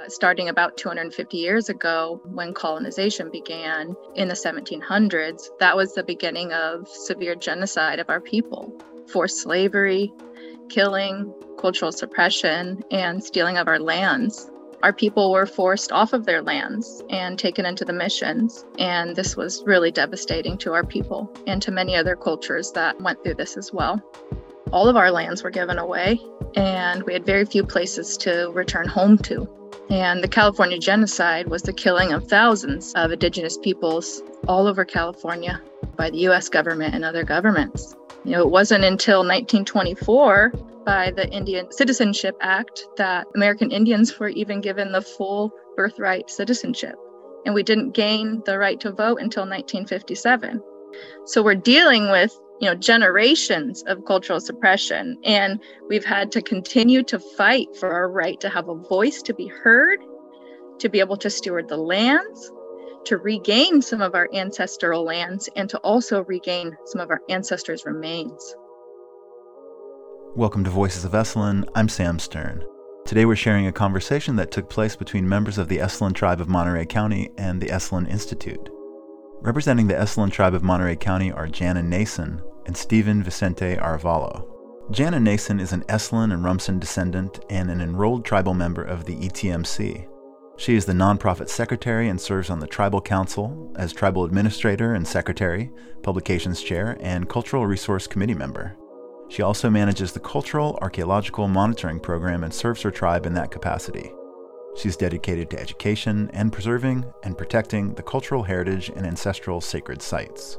[0.00, 6.02] Uh, starting about 250 years ago when colonization began in the 1700s, that was the
[6.02, 8.72] beginning of severe genocide of our people,
[9.06, 10.12] forced slavery,
[10.70, 14.50] killing, cultural suppression, and stealing of our lands.
[14.82, 18.64] Our people were forced off of their lands and taken into the missions.
[18.78, 23.22] And this was really devastating to our people and to many other cultures that went
[23.22, 24.02] through this as well.
[24.72, 26.18] All of our lands were given away,
[26.56, 29.46] and we had very few places to return home to.
[29.92, 35.60] And the California genocide was the killing of thousands of indigenous peoples all over California
[35.96, 37.94] by the US government and other governments.
[38.24, 40.50] You know, it wasn't until 1924
[40.86, 46.94] by the Indian Citizenship Act that American Indians were even given the full birthright citizenship.
[47.44, 50.62] And we didn't gain the right to vote until 1957.
[51.26, 55.18] So we're dealing with you know generations of cultural suppression.
[55.24, 59.34] And we've had to continue to fight for our right to have a voice to
[59.34, 60.00] be heard
[60.78, 62.50] to be able to steward the lands
[63.04, 67.84] to regain some of our ancestral lands and to also regain some of our ancestors
[67.84, 68.54] remains.
[70.34, 71.68] Welcome to voices of esalen.
[71.74, 72.64] I'm sam stern.
[73.04, 76.48] Today we're sharing a conversation that took place between members of the esselen tribe of
[76.48, 78.68] monterey county and the esalen institute.
[79.42, 84.48] Representing the Esselen tribe of Monterey County are Jana Nason, and Stephen Vicente Arevalo.
[84.90, 89.16] Jana Nason is an Esselen and Rumsen descendant and an enrolled tribal member of the
[89.16, 90.08] ETMC.
[90.56, 95.06] She is the nonprofit secretary and serves on the tribal council as tribal administrator and
[95.06, 95.70] secretary,
[96.02, 98.76] publications chair, and cultural resource committee member.
[99.28, 104.12] She also manages the Cultural Archaeological Monitoring Program and serves her tribe in that capacity.
[104.76, 110.58] She's dedicated to education and preserving and protecting the cultural heritage and ancestral sacred sites.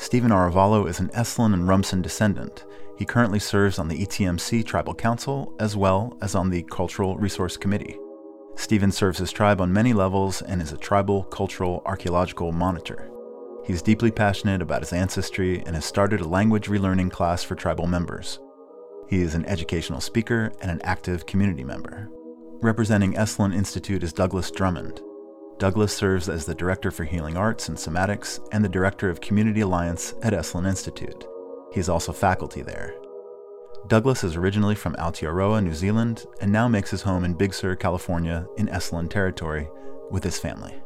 [0.00, 2.64] Stephen Arevalo is an Esselen and Rumsen descendant.
[2.96, 7.56] He currently serves on the ETMC Tribal Council as well as on the Cultural Resource
[7.56, 7.98] Committee.
[8.54, 13.10] Stephen serves his tribe on many levels and is a tribal cultural archaeological monitor.
[13.64, 17.88] He's deeply passionate about his ancestry and has started a language relearning class for tribal
[17.88, 18.38] members.
[19.08, 22.08] He is an educational speaker and an active community member.
[22.60, 25.02] Representing Esalen Institute is Douglas Drummond.
[25.58, 29.62] Douglas serves as the Director for Healing Arts and Somatics and the Director of Community
[29.62, 31.26] Alliance at Esalen Institute.
[31.72, 32.94] He is also faculty there.
[33.88, 37.74] Douglas is originally from Aotearoa, New Zealand, and now makes his home in Big Sur,
[37.74, 39.68] California, in Esselen territory,
[40.12, 40.80] with his family.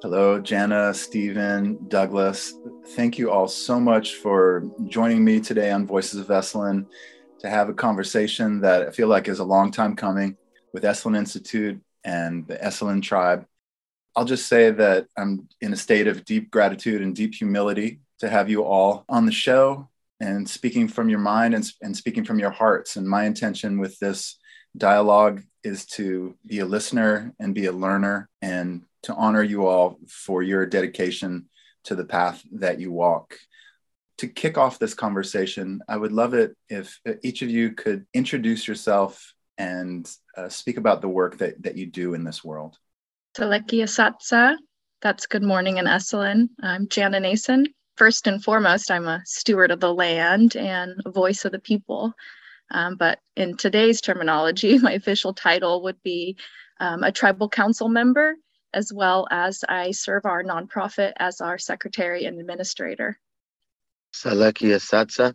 [0.00, 2.54] Hello, Jana, Stephen, Douglas.
[2.90, 6.86] Thank you all so much for joining me today on Voices of Esalen
[7.40, 10.36] to have a conversation that I feel like is a long time coming
[10.72, 13.46] with Esalen Institute and the Esselen tribe.
[14.16, 18.28] I'll just say that I'm in a state of deep gratitude and deep humility to
[18.28, 19.88] have you all on the show
[20.20, 22.96] and speaking from your mind and, and speaking from your hearts.
[22.96, 24.38] And my intention with this
[24.76, 29.98] dialogue is to be a listener and be a learner and to honor you all
[30.08, 31.48] for your dedication
[31.84, 33.36] to the path that you walk.
[34.18, 38.68] To kick off this conversation, I would love it if each of you could introduce
[38.68, 42.78] yourself and uh, speak about the work that, that you do in this world.
[43.36, 44.56] Telekia Satsa,
[45.02, 46.48] that's good morning in Esselen.
[46.62, 47.66] I'm Jana Nason.
[47.98, 52.14] First and foremost, I'm a steward of the land and a voice of the people.
[52.70, 56.38] Um, but in today's terminology, my official title would be
[56.80, 58.36] um, a tribal council member,
[58.72, 63.18] as well as I serve our nonprofit as our secretary and administrator.
[64.14, 65.34] Salakia Satsa,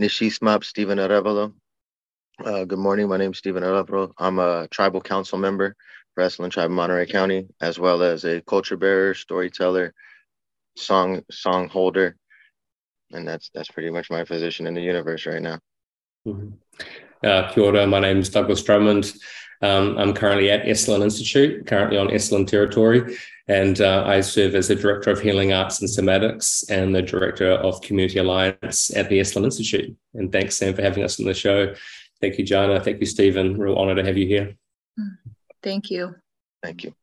[0.00, 1.52] Nishismab Stephen Arevalo,
[2.44, 3.08] uh, good morning.
[3.08, 4.12] My name is Stephen Arevalo.
[4.18, 5.74] I'm a tribal council member
[6.14, 9.94] for Esselen Tribe Monterey County, as well as a culture bearer, storyteller,
[10.76, 12.16] song song holder,
[13.12, 15.58] and that's that's pretty much my position in the universe right now.
[16.26, 16.50] Mm-hmm.
[17.24, 19.12] Uh, kia ora, my name is Douglas Drummond.
[19.62, 23.16] Um, I'm currently at Esalen Institute, currently on Esselen territory,
[23.48, 27.52] and uh, I serve as the Director of Healing Arts and Somatics and the Director
[27.52, 29.96] of Community Alliance at the Esalen Institute.
[30.12, 31.74] And thanks, Sam, for having us on the show.
[32.20, 32.80] Thank you, Jana.
[32.80, 33.58] Thank you, Stephen.
[33.58, 34.56] Real honor to have you here.
[35.62, 36.14] Thank you.
[36.62, 36.94] Thank you.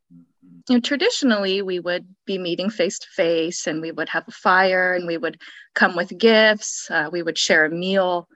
[0.69, 4.31] You know, traditionally, we would be meeting face to face and we would have a
[4.31, 5.39] fire and we would
[5.75, 6.87] come with gifts.
[6.89, 8.27] Uh, we would share a meal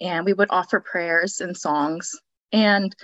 [0.00, 2.12] and we would offer prayers and songs.
[2.52, 2.94] And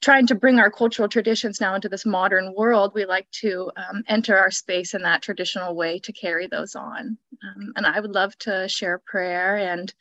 [0.00, 4.02] trying to bring our cultural traditions now into this modern world, we like to um,
[4.08, 7.18] enter our space in that traditional way to carry those on.
[7.42, 9.92] Um, and I would love to share prayer and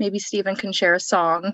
[0.00, 1.52] maybe Stephen can share a song.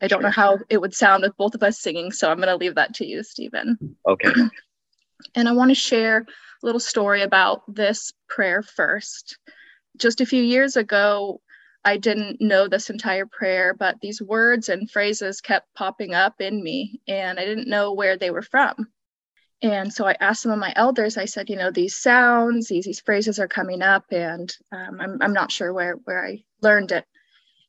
[0.00, 2.48] I don't know how it would sound with both of us singing, so I'm going
[2.48, 3.96] to leave that to you, Stephen.
[4.08, 4.32] Okay.
[5.34, 9.36] And I want to share a little story about this prayer first.
[9.96, 11.40] Just a few years ago,
[11.84, 16.62] I didn't know this entire prayer, but these words and phrases kept popping up in
[16.62, 18.86] me, and I didn't know where they were from.
[19.60, 22.84] And so I asked some of my elders, I said, you know, these sounds, these,
[22.84, 26.92] these phrases are coming up, and um, I'm, I'm not sure where, where I learned
[26.92, 27.04] it.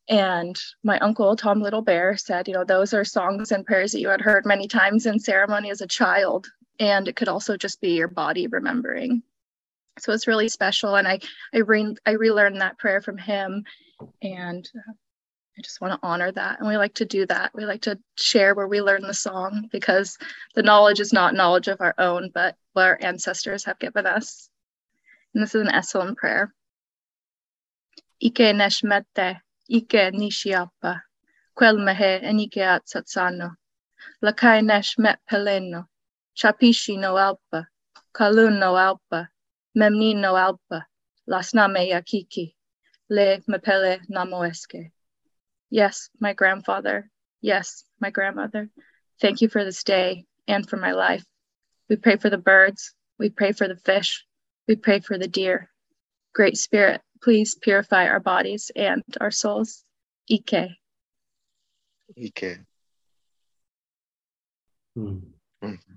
[0.10, 4.00] And my uncle, Tom Little Bear, said, you know, those are songs and prayers that
[4.00, 6.48] you had heard many times in ceremony as a child.
[6.80, 9.22] And it could also just be your body remembering.
[10.00, 10.96] So it's really special.
[10.96, 11.20] And I,
[11.54, 13.66] I, re- I relearned that prayer from him.
[14.24, 14.94] And uh,
[15.60, 16.60] I just want to honor that.
[16.60, 17.52] And we like to do that.
[17.54, 20.18] We like to share where we learn the song because
[20.56, 24.50] the knowledge is not knowledge of our own, but what our ancestors have given us.
[25.36, 26.52] And this is an Esselen prayer.
[28.24, 31.01] Ike neshmete ike nishiapa,
[31.57, 33.56] quelmehe enike atsatsano,
[34.24, 35.86] lakai nesh met peleno,
[36.36, 37.68] chapishi no alpa,
[38.13, 39.27] kalun no alpa,
[39.77, 40.86] memni no alpa,
[41.30, 42.56] lasname yakiki,
[43.10, 44.92] le mepele namoeske.
[45.69, 47.10] Yes, my grandfather.
[47.42, 48.69] Yes, my grandmother.
[49.21, 51.24] Thank you for this day and for my life.
[51.89, 52.94] We pray for the birds.
[53.19, 54.25] We pray for the fish.
[54.68, 55.69] We pray for the deer.
[56.33, 59.83] Great Spirit, please purify our bodies and our souls.
[60.31, 60.69] Ike.
[62.18, 62.60] Ike.
[64.95, 65.19] Hmm.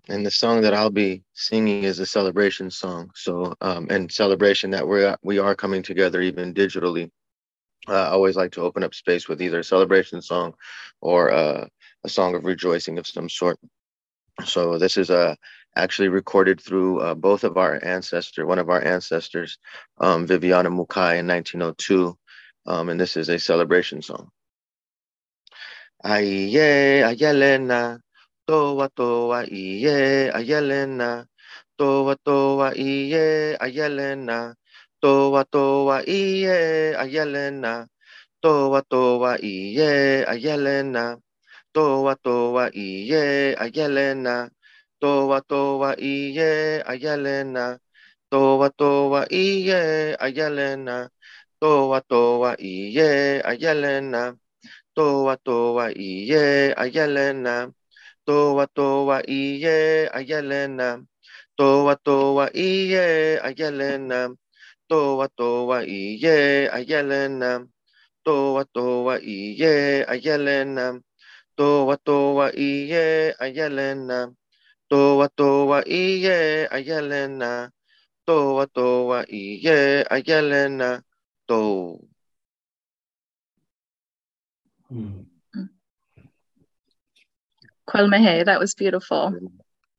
[0.09, 3.11] And the song that I'll be singing is a celebration song.
[3.15, 7.11] So, um, and celebration that we're we are coming together even digitally.
[7.89, 10.55] Uh, I always like to open up space with either a celebration song
[11.01, 11.67] or uh,
[12.05, 13.59] a song of rejoicing of some sort.
[14.45, 15.35] So this is uh,
[15.77, 19.59] actually recorded through uh, both of our ancestor, one of our ancestors,
[19.99, 22.17] um, Viviana Mukai in 1902.
[22.67, 24.31] Um, and this is a celebration song.
[26.05, 28.01] Aye, ayelena,
[28.47, 31.27] toa toa iye, ayelena,
[31.79, 34.55] toa toa iye, ayelena,
[35.01, 37.87] toa toa iye, ayelena,
[38.43, 41.19] toa toa iye, ayelena,
[41.73, 44.51] toa toa iye, ayelena,
[45.03, 46.53] toa toa iye
[46.93, 47.65] ayalena,
[48.31, 49.83] toa toa iye
[50.27, 50.97] ayalena,
[51.61, 53.11] toa toa iye
[53.51, 54.23] ayalena,
[54.97, 56.45] toa toa iye
[56.85, 57.55] ayalena,
[58.27, 59.77] toa toa iye
[60.15, 60.87] ayalena,
[61.59, 63.07] toa toa iye
[63.39, 64.19] ayalena,
[64.89, 66.37] toa toa iye
[66.79, 67.51] ayalena,
[68.25, 70.87] toa toa iye ayalena,
[71.57, 74.19] toa toa iye ayalena,
[74.93, 77.73] Toa toa iye ayelena.
[78.27, 81.03] Toa toa iye ayelena.
[81.49, 81.99] To.
[87.89, 88.45] Kwelmehe, hmm.
[88.45, 89.33] that was beautiful.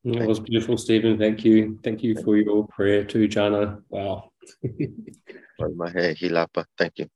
[0.06, 1.18] That was beautiful, Stephen.
[1.18, 1.80] Thank you.
[1.84, 3.82] Thank you for your prayer too, Jana.
[3.90, 4.30] Wow.
[5.60, 6.66] Kwelmehe, Hilapa.
[6.78, 7.08] Thank you.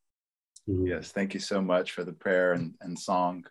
[0.66, 0.88] Hmm.
[0.88, 3.46] Yes, thank you so much for the prayer and, and song.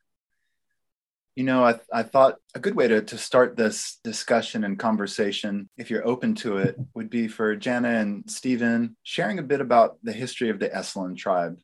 [1.36, 5.68] You know, I, I thought a good way to, to start this discussion and conversation,
[5.76, 9.98] if you're open to it, would be for Jana and Stephen sharing a bit about
[10.02, 11.58] the history of the Esselen tribe.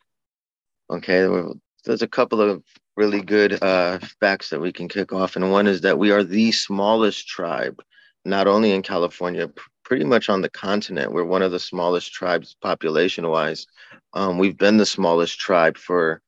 [0.90, 1.54] Okay, well,
[1.86, 2.62] there's a couple of
[2.98, 5.36] really good uh, facts that we can kick off.
[5.36, 7.80] And one is that we are the smallest tribe,
[8.26, 11.12] not only in California, pr- pretty much on the continent.
[11.12, 13.66] We're one of the smallest tribes population wise.
[14.12, 16.20] Um, we've been the smallest tribe for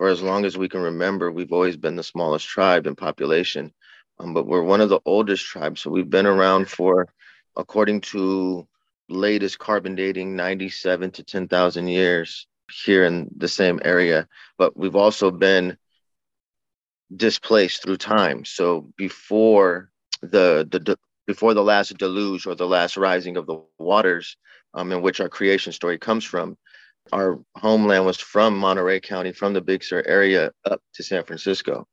[0.00, 3.70] for as long as we can remember, we've always been the smallest tribe in population.
[4.18, 5.82] Um, but we're one of the oldest tribes.
[5.82, 7.12] So we've been around for,
[7.54, 8.66] according to
[9.10, 14.26] latest carbon dating, 97 to 10,000 years here in the same area.
[14.56, 15.76] But we've also been
[17.14, 18.46] displaced through time.
[18.46, 19.90] So before
[20.22, 24.38] the, the, before the last deluge or the last rising of the waters,
[24.72, 26.56] um, in which our creation story comes from,
[27.12, 31.86] our homeland was from Monterey County, from the Big Sur area up to San Francisco,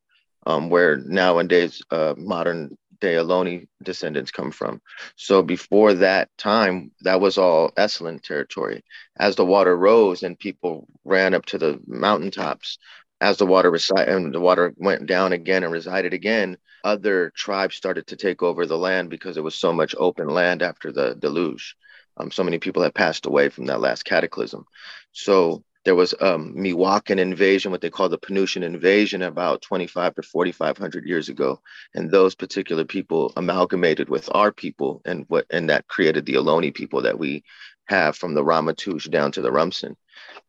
[0.46, 4.82] um, where nowadays uh, modern day Ohlone descendants come from.
[5.16, 8.84] So before that time, that was all Esselen territory.
[9.20, 12.78] As the water rose and people ran up to the mountaintops,
[13.20, 17.76] as the water resi- and the water went down again and resided again, other tribes
[17.76, 21.16] started to take over the land because it was so much open land after the
[21.16, 21.76] deluge.
[22.18, 24.66] Um, so many people have passed away from that last cataclysm.
[25.12, 30.22] So there was um, Miwokan invasion, what they call the Penutian invasion, about 25 to
[30.22, 31.62] 4,500 years ago,
[31.94, 36.74] and those particular people amalgamated with our people, and what and that created the Ohlone
[36.74, 37.44] people that we
[37.86, 39.96] have from the Ramaytush down to the Rumsen.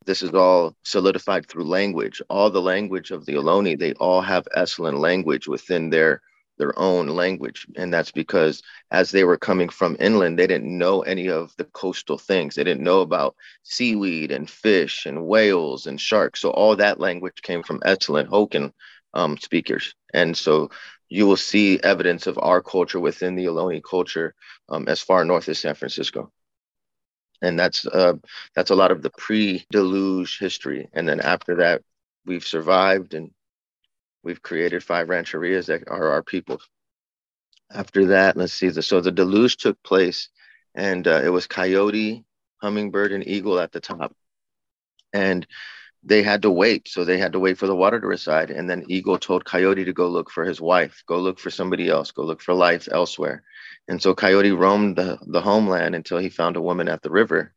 [0.06, 2.20] This is all solidified through language.
[2.28, 6.20] All the language of the Ohlone, they all have Esselen language within their
[6.58, 7.66] their own language.
[7.76, 11.64] And that's because as they were coming from inland, they didn't know any of the
[11.64, 12.54] coastal things.
[12.54, 16.40] They didn't know about seaweed and fish and whales and sharks.
[16.40, 18.72] So all that language came from Esselen Hokan
[19.14, 19.94] um, speakers.
[20.12, 20.70] And so
[21.08, 24.34] you will see evidence of our culture within the Ohlone culture
[24.68, 26.30] um, as far north as San Francisco.
[27.40, 28.14] And that's uh,
[28.54, 30.88] that's a lot of the pre-deluge history.
[30.92, 31.82] And then after that,
[32.26, 33.30] we've survived and
[34.28, 36.60] we've created five rancherias that are our people.
[37.72, 38.68] After that, let's see.
[38.68, 40.28] The, so the deluge took place,
[40.74, 42.24] and uh, it was coyote,
[42.62, 44.14] hummingbird, and eagle at the top.
[45.14, 45.46] And
[46.04, 46.88] they had to wait.
[46.88, 48.50] So they had to wait for the water to reside.
[48.50, 51.88] And then Eagle told Coyote to go look for his wife, go look for somebody
[51.88, 53.42] else, go look for life elsewhere.
[53.88, 57.52] And so Coyote roamed the, the homeland until he found a woman at the river.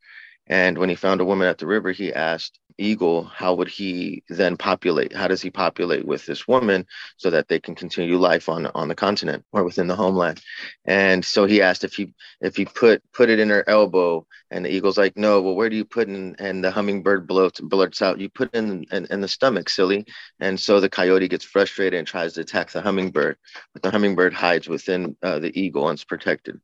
[0.52, 4.22] And when he found a woman at the river, he asked Eagle, how would he
[4.28, 5.14] then populate?
[5.16, 8.90] How does he populate with this woman so that they can continue life on on
[8.90, 10.42] the continent or within the homeland?
[10.84, 14.66] And so he asked if he if he put put it in her elbow, and
[14.66, 15.42] the eagle's like, no.
[15.42, 16.36] Well, where do you put in?
[16.38, 20.06] And the hummingbird blurts, blurts out, you put in, in in the stomach, silly.
[20.42, 23.38] And so the coyote gets frustrated and tries to attack the hummingbird,
[23.72, 26.60] but the hummingbird hides within uh, the eagle and is protected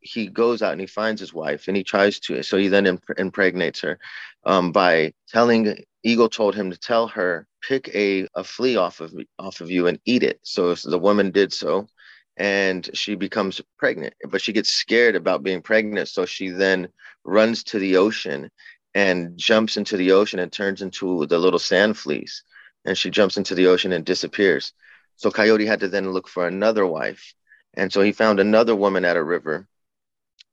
[0.00, 2.86] he goes out and he finds his wife and he tries to so he then
[2.86, 3.98] imp- impregnates her
[4.44, 9.12] um, by telling eagle told him to tell her pick a, a flea off of
[9.38, 10.40] off of you and eat it.
[10.42, 11.88] So the woman did so
[12.36, 16.88] and she becomes pregnant but she gets scared about being pregnant so she then
[17.24, 18.50] runs to the ocean
[18.94, 22.42] and jumps into the ocean and turns into the little sand fleas
[22.84, 24.72] and she jumps into the ocean and disappears.
[25.16, 27.34] So coyote had to then look for another wife
[27.74, 29.68] and so he found another woman at a river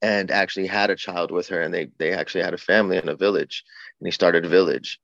[0.02, 3.10] and actually had a child with her and they they actually had a family in
[3.10, 3.64] a village
[4.00, 5.00] and he started a village.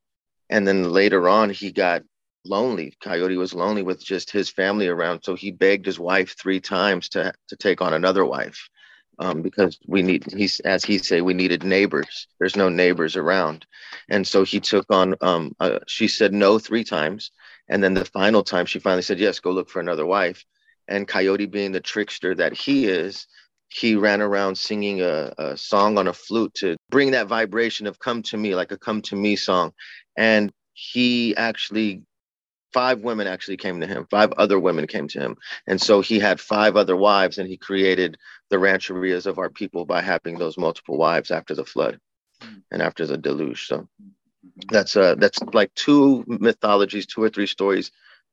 [0.50, 2.04] And then later on he got
[2.46, 2.96] lonely.
[3.02, 7.10] Coyote was lonely with just his family around so he begged his wife three times
[7.10, 8.70] to to take on another wife
[9.20, 12.28] um, because we need he's as he say we needed neighbors.
[12.40, 13.66] There's no neighbors around.
[14.10, 17.32] And so he took on um, uh, she said no three times
[17.70, 20.46] and then the final time she finally said yes go look for another wife.
[20.88, 23.26] And coyote being the trickster that he is
[23.74, 27.98] he ran around singing a, a, song on a flute to bring that vibration of
[27.98, 29.74] come to me like a come to me song.
[30.16, 32.04] And he actually
[32.72, 35.36] five women actually came to him five other women came to him.
[35.66, 38.18] And so he had five other wives and he created
[38.50, 42.00] the rancherias of our people by having those multiple wives after the flood
[42.72, 43.68] and after the deluge.
[43.68, 43.88] So
[44.68, 47.92] that's uh that's like two mythologies two or three stories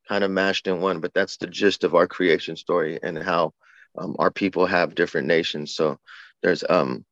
[0.09, 3.53] kind of mashed in one but that's the gist of our creation story and how
[3.99, 5.75] um, our people have different nations.
[5.75, 5.99] So
[6.43, 7.05] there's um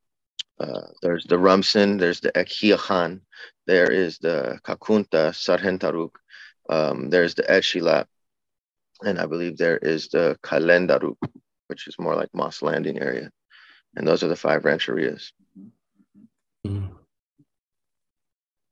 [0.61, 3.21] uh, there's the Rumsen, there's the Ekhiachan,
[3.67, 6.11] there is the Kakunta, Sarhentaruk,
[6.69, 8.07] um, there's the Eshilat,
[9.05, 11.17] and I believe there is the Kalendaruk,
[11.69, 13.31] which is more like Moss Landing area.
[13.95, 15.31] And those are the five rancherias.
[16.67, 16.91] Mm.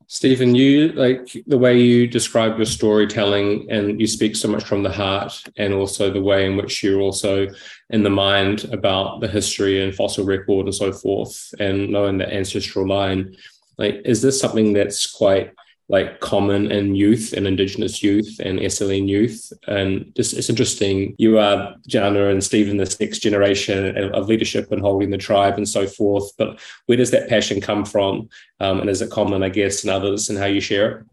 [0.09, 4.85] Stephen, you like the way you describe your storytelling and you speak so much from
[4.85, 7.49] the heart, and also the way in which you're also
[7.91, 12.33] in the mind about the history and fossil record and so forth, and knowing the
[12.33, 13.37] ancestral line.
[13.79, 15.53] Like, is this something that's quite
[15.89, 19.53] like common in youth and indigenous youth and Esselen youth.
[19.69, 21.15] And just it's interesting.
[21.19, 25.69] You are Jana and Stephen, this next generation of leadership and holding the tribe and
[25.69, 26.33] so forth.
[26.37, 28.29] But where does that passion come from?
[28.59, 31.07] Um, and is it common, I guess, in others and how you share it?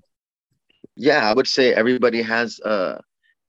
[0.95, 2.99] Yeah, I would say everybody has uh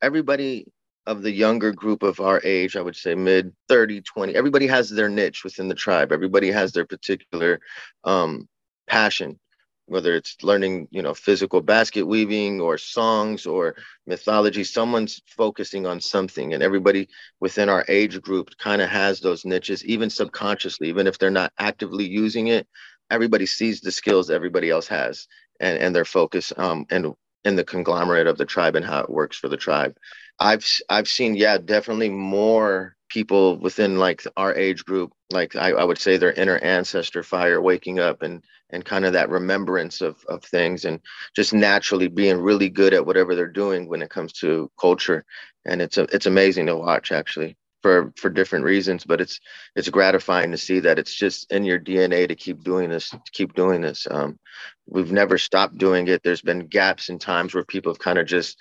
[0.03, 0.67] everybody
[1.07, 4.89] of the younger group of our age, I would say mid 30, 20, everybody has
[4.89, 6.13] their niche within the tribe.
[6.13, 7.61] Everybody has their particular
[8.05, 8.47] um
[8.87, 9.39] passion
[9.87, 13.77] whether it's learning you know physical basket weaving or songs or
[14.07, 16.55] mythology someone's focusing on something.
[16.55, 17.09] And everybody
[17.41, 21.53] within our age group kind of has those niches even subconsciously even if they're not
[21.59, 22.67] actively using it
[23.11, 25.27] everybody sees the skills everybody else has
[25.61, 27.15] and and their focus um and
[27.45, 29.97] in the conglomerate of the tribe and how it works for the tribe.
[30.41, 35.85] I've i've seen yeah definitely more people within like our age group like I, I,
[35.85, 38.43] would say their inner ancestor fire waking up and
[38.75, 41.01] and kind of that remembrance of of things and
[41.35, 45.25] just naturally being really good at whatever they're doing when it comes to culture.
[45.65, 49.41] And it's a, it's amazing to watch actually for for different reasons but it's
[49.77, 53.21] it's gratifying to see that it's just in your dna to keep doing this to
[53.33, 54.07] keep doing this.
[54.11, 54.39] Um,
[54.87, 56.23] we've never stopped doing it.
[56.23, 58.59] There's been gaps in times where people have kind of just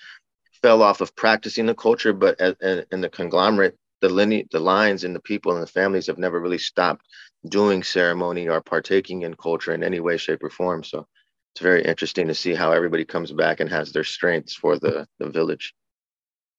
[0.61, 5.21] fell off of practicing the culture but in the conglomerate the the lines and the
[5.21, 7.05] people and the families have never really stopped
[7.47, 10.83] doing ceremony or partaking in culture in any way, shape, or form.
[10.83, 11.07] So
[11.53, 15.07] it's very interesting to see how everybody comes back and has their strengths for the,
[15.19, 15.73] the village.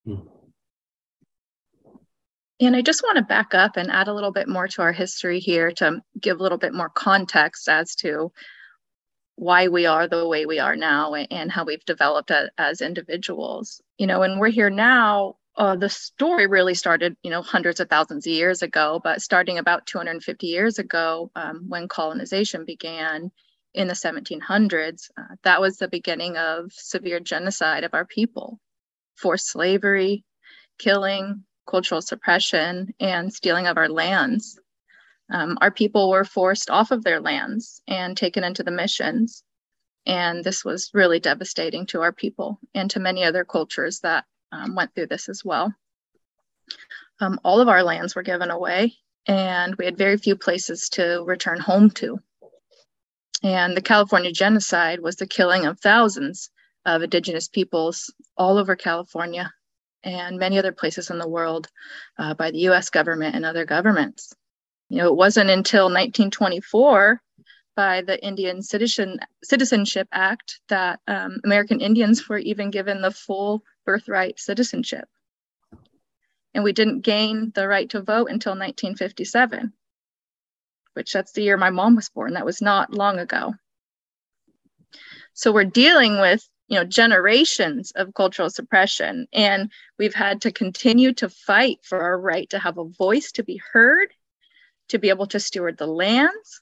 [0.04, 0.26] Hmm.
[2.60, 4.92] And I just want to back up and add a little bit more to our
[4.92, 8.30] history here to give a little bit more context as to
[9.36, 13.82] why we are the way we are now and how we've developed as individuals.
[13.98, 15.36] You know, and we're here now.
[15.56, 19.58] Uh, the story really started, you know, hundreds of thousands of years ago, but starting
[19.58, 23.30] about 250 years ago, um, when colonization began
[23.72, 28.58] in the 1700s, uh, that was the beginning of severe genocide of our people,
[29.14, 30.24] forced slavery,
[30.78, 34.58] killing, cultural suppression, and stealing of our lands.
[35.32, 39.44] Um, our people were forced off of their lands and taken into the missions.
[40.04, 44.74] And this was really devastating to our people and to many other cultures that um,
[44.74, 45.74] went through this as well.
[47.20, 48.94] Um, all of our lands were given away,
[49.26, 52.18] and we had very few places to return home to.
[53.42, 56.50] And the California genocide was the killing of thousands
[56.86, 59.52] of indigenous peoples all over California
[60.02, 61.68] and many other places in the world
[62.18, 64.32] uh, by the US government and other governments.
[64.88, 67.20] You know, it wasn't until 1924
[67.76, 73.62] by the Indian Citizen, Citizenship Act that um, American Indians were even given the full
[73.84, 75.08] birthright citizenship.
[76.54, 79.72] And we didn't gain the right to vote until 1957,
[80.94, 82.34] which that's the year my mom was born.
[82.34, 83.54] That was not long ago.
[85.32, 91.12] So we're dealing with you know generations of cultural suppression and we've had to continue
[91.12, 94.14] to fight for our right to have a voice to be heard
[94.88, 96.60] to be able to steward the lands,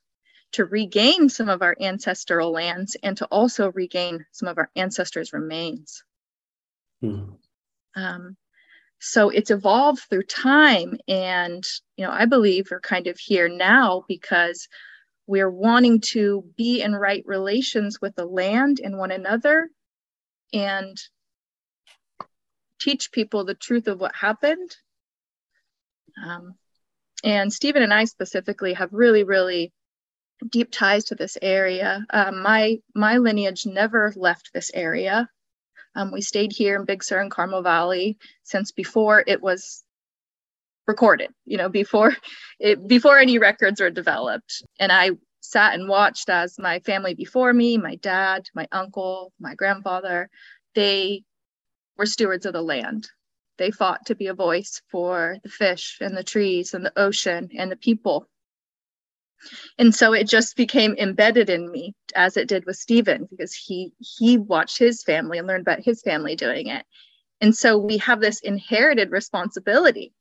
[0.53, 5.33] to regain some of our ancestral lands, and to also regain some of our ancestors'
[5.33, 6.05] remains.
[7.03, 7.37] Mm.
[7.97, 8.37] Um,
[9.01, 10.97] so it's evolved through time.
[11.09, 11.65] And,
[11.97, 14.69] you know, I believe we're kind of here now because
[15.27, 19.69] we're wanting to be in right relations with the land and one another
[20.53, 20.97] and
[22.81, 24.77] teach people the truth of what happened.
[26.25, 26.55] Um,
[27.25, 29.73] and Stephen and I specifically have really, really
[30.49, 32.05] deep ties to this area.
[32.11, 35.29] Um, my my lineage never left this area.
[35.95, 39.85] Um, we stayed here in Big Sur and Carmel Valley since before it was
[40.87, 41.31] recorded.
[41.45, 42.17] You know, before
[42.61, 44.63] it before any records were developed.
[44.79, 49.55] And I sat and watched as my family before me, my dad, my uncle, my
[49.55, 50.31] grandfather,
[50.75, 51.25] they
[51.99, 53.09] were stewards of the land.
[53.59, 57.51] They fought to be a voice for the fish and the trees and the ocean
[57.57, 58.27] and the people.
[59.79, 63.93] And so it just became embedded in me as it did with Stephen because he
[63.99, 66.85] he watched his family and learned about his family doing it.
[67.41, 70.13] And so we have this inherited responsibility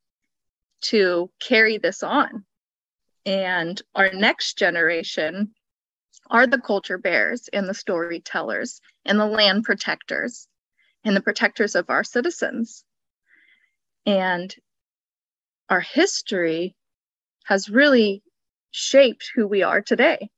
[0.81, 2.45] to carry this on.
[3.25, 5.53] And our next generation
[6.29, 10.47] are the culture bearers and the storytellers and the land protectors
[11.03, 12.83] and the protectors of our citizens.
[14.05, 14.55] And
[15.69, 16.75] our history
[17.45, 18.23] has really
[18.71, 20.29] shaped who we are today.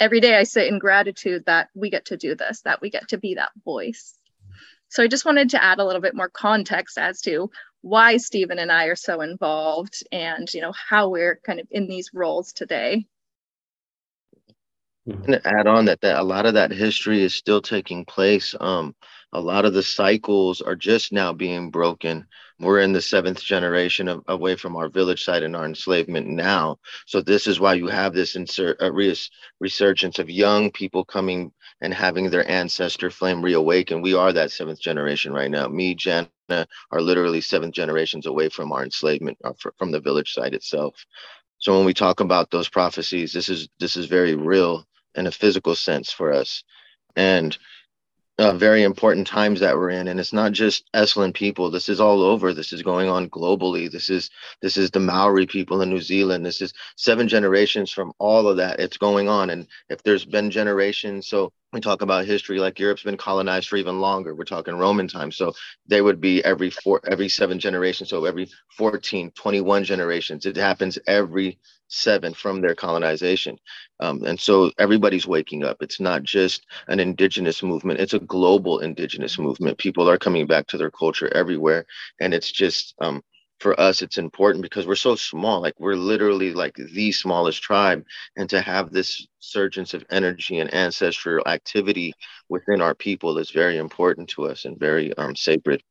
[0.00, 3.08] Every day I sit in gratitude that we get to do this, that we get
[3.08, 4.18] to be that voice.
[4.88, 7.50] So I just wanted to add a little bit more context as to
[7.82, 11.86] why Stephen and I are so involved and you know how we're kind of in
[11.86, 13.06] these roles today.
[15.06, 18.54] And add on that that a lot of that history is still taking place.
[18.58, 18.94] Um,
[19.32, 22.26] a lot of the cycles are just now being broken.
[22.60, 26.78] We're in the seventh generation of, away from our village site and our enslavement now.
[27.06, 31.92] So this is why you have this uh, res, resurgence of young people coming and
[31.92, 34.02] having their ancestor flame reawaken.
[34.02, 35.66] We are that seventh generation right now.
[35.68, 40.54] Me, Jana, are literally seventh generations away from our enslavement uh, from the village site
[40.54, 41.04] itself.
[41.58, 45.32] So when we talk about those prophecies, this is this is very real in a
[45.32, 46.62] physical sense for us.
[47.16, 47.56] And
[48.38, 50.08] uh, very important times that we're in.
[50.08, 51.70] And it's not just Esselen people.
[51.70, 52.52] This is all over.
[52.52, 53.90] This is going on globally.
[53.90, 56.44] This is this is the Maori people in New Zealand.
[56.44, 58.80] This is seven generations from all of that.
[58.80, 59.50] It's going on.
[59.50, 63.76] And if there's been generations so we talk about history like Europe's been colonized for
[63.76, 64.34] even longer.
[64.34, 65.36] We're talking Roman times.
[65.36, 65.52] So
[65.86, 68.10] they would be every four every seven generations.
[68.10, 70.46] So every 14 21 generations.
[70.46, 71.58] It happens every
[71.94, 73.58] seven from their colonization.
[74.00, 75.78] Um, and so everybody's waking up.
[75.80, 79.78] It's not just an indigenous movement, it's a global indigenous movement.
[79.78, 81.86] People are coming back to their culture everywhere.
[82.20, 83.22] And it's just, um,
[83.60, 85.62] for us, it's important because we're so small.
[85.62, 88.04] Like we're literally like the smallest tribe.
[88.36, 92.12] And to have this surgence of energy and ancestral activity
[92.48, 95.82] within our people is very important to us and very um, sacred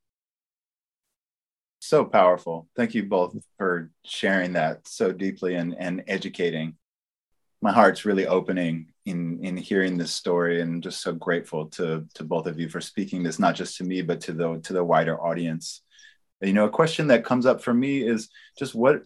[1.84, 2.68] so powerful.
[2.76, 6.76] Thank you both for sharing that so deeply and, and educating.
[7.62, 12.24] My heart's really opening in in hearing this story and just so grateful to to
[12.24, 14.84] both of you for speaking this not just to me but to the to the
[14.84, 15.82] wider audience.
[16.42, 19.04] You know, a question that comes up for me is just what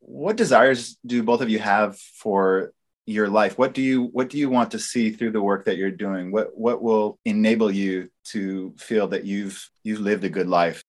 [0.00, 2.72] what desires do both of you have for
[3.06, 3.58] your life?
[3.58, 6.32] What do you what do you want to see through the work that you're doing?
[6.32, 10.82] What what will enable you to feel that you've you've lived a good life?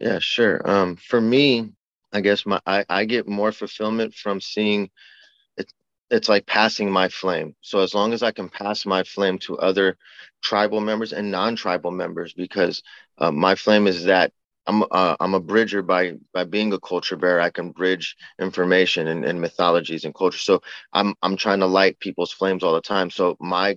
[0.00, 0.60] Yeah, sure.
[0.68, 1.72] Um, for me,
[2.12, 4.90] I guess my I, I get more fulfillment from seeing
[5.56, 5.72] it,
[6.10, 7.56] it's like passing my flame.
[7.62, 9.98] So as long as I can pass my flame to other
[10.42, 12.82] tribal members and non-tribal members, because
[13.18, 14.32] uh, my flame is that
[14.66, 17.40] I'm uh, I'm a bridger by by being a culture bearer.
[17.40, 20.38] I can bridge information and, and mythologies and culture.
[20.38, 23.10] So I'm I'm trying to light people's flames all the time.
[23.10, 23.76] So my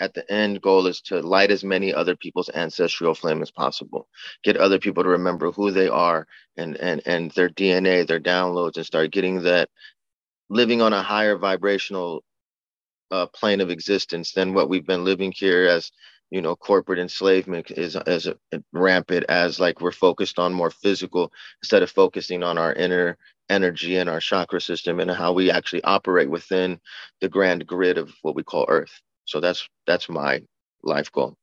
[0.00, 4.08] at the end goal is to light as many other people's ancestral flame as possible.
[4.42, 8.76] Get other people to remember who they are and and and their dna their downloads
[8.76, 9.68] and start getting that
[10.48, 12.24] living on a higher vibrational
[13.10, 15.90] uh, plane of existence than what we've been living here as
[16.30, 18.28] you know corporate enslavement is as
[18.72, 21.32] rampant as like we're focused on more physical
[21.62, 25.82] instead of focusing on our inner energy and our chakra system and how we actually
[25.84, 26.80] operate within
[27.20, 30.42] the grand grid of what we call earth so that's that's my
[30.82, 31.36] life goal.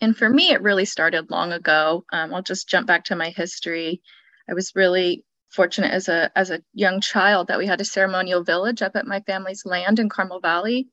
[0.00, 2.04] And for me, it really started long ago.
[2.12, 4.02] Um, I'll just jump back to my history.
[4.48, 8.44] I was really fortunate as a as a young child that we had a ceremonial
[8.44, 10.86] village up at my family's land in Carmel Valley,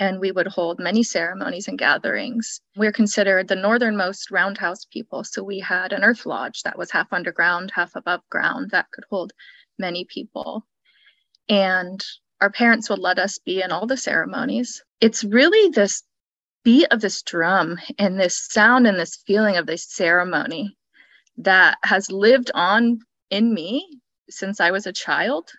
[0.00, 2.60] and we would hold many ceremonies and gatherings.
[2.74, 7.12] We're considered the northernmost roundhouse people, so we had an earth lodge that was half
[7.12, 9.32] underground, half above ground that could hold
[9.78, 10.66] many people.
[11.48, 12.04] And
[12.40, 14.82] our parents would let us be in all the ceremonies.
[15.00, 16.02] It's really this
[16.64, 20.76] beat of this drum and this sound and this feeling of this ceremony
[21.38, 22.98] that has lived on
[23.30, 25.50] in me since I was a child.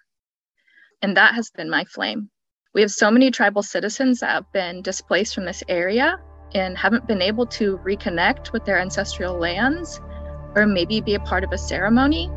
[1.01, 2.29] And that has been my flame.
[2.73, 6.19] We have so many tribal citizens that have been displaced from this area
[6.53, 9.99] and haven't been able to reconnect with their ancestral lands
[10.55, 12.29] or maybe be a part of a ceremony.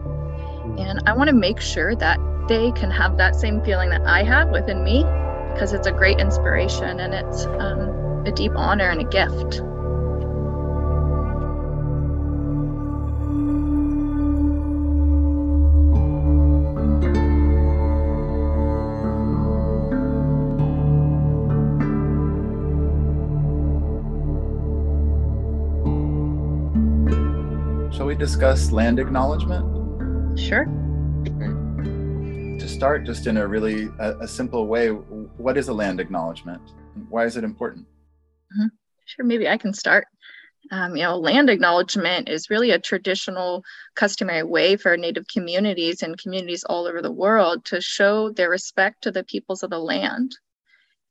[0.78, 2.18] And I want to make sure that
[2.50, 5.04] they can have that same feeling that I have within me
[5.52, 9.58] because it's a great inspiration and it's um, a deep honor and a gift.
[27.94, 30.36] Shall we discuss land acknowledgement?
[30.36, 30.79] Sure
[32.68, 36.62] start just in a really a, a simple way what is a land acknowledgement?
[37.08, 37.86] Why is it important?
[38.52, 38.66] Mm-hmm.
[39.06, 40.06] sure maybe i can start.
[40.72, 43.62] Um, you know land acknowledgement is really a traditional
[43.94, 49.02] customary way for native communities and communities all over the world to show their respect
[49.02, 50.36] to the peoples of the land.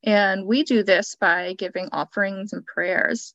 [0.03, 3.33] And we do this by giving offerings and prayers.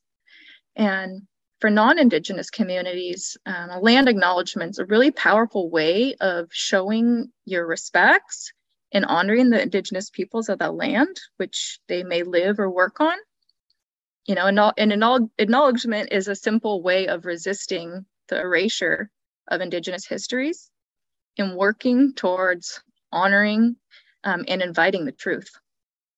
[0.76, 1.22] And
[1.64, 7.66] for non-indigenous communities um, a land acknowledgement is a really powerful way of showing your
[7.66, 8.52] respects
[8.92, 13.16] and honoring the indigenous peoples of that land which they may live or work on.
[14.26, 19.10] You know and, an acknowledgement is a simple way of resisting the erasure
[19.48, 20.70] of indigenous histories
[21.38, 23.76] and working towards honoring
[24.22, 25.50] um, and inviting the truth.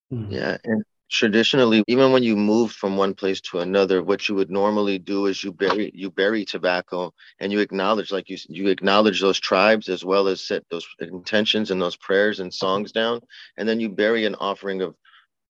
[0.09, 4.51] Yeah and traditionally even when you moved from one place to another what you would
[4.51, 9.21] normally do is you bury you bury tobacco and you acknowledge like you you acknowledge
[9.21, 13.21] those tribes as well as set those intentions and those prayers and songs down.
[13.57, 14.95] And then you bury an offering of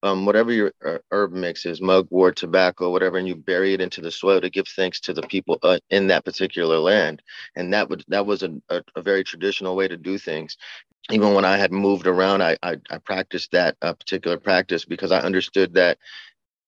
[0.04, 4.00] um, whatever your uh, herb mix is mugwort tobacco whatever and you bury it into
[4.00, 7.22] the soil to give thanks to the people uh, in that particular land.
[7.56, 10.56] And that would that was a, a, a very traditional way to do things
[11.10, 15.12] even when I had moved around, I I, I practiced that uh, particular practice because
[15.12, 15.90] I understood that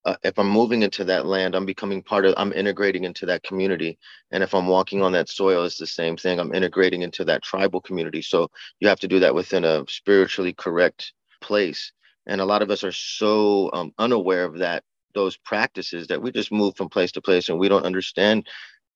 [0.05, 3.43] uh, if I'm moving into that land, I'm becoming part of, I'm integrating into that
[3.43, 3.99] community.
[4.31, 6.39] And if I'm walking on that soil, it's the same thing.
[6.39, 8.21] I'm integrating into that tribal community.
[8.21, 8.49] So
[8.79, 11.91] you have to do that within a spiritually correct place.
[12.25, 16.31] And a lot of us are so um, unaware of that, those practices that we
[16.31, 18.47] just move from place to place and we don't understand.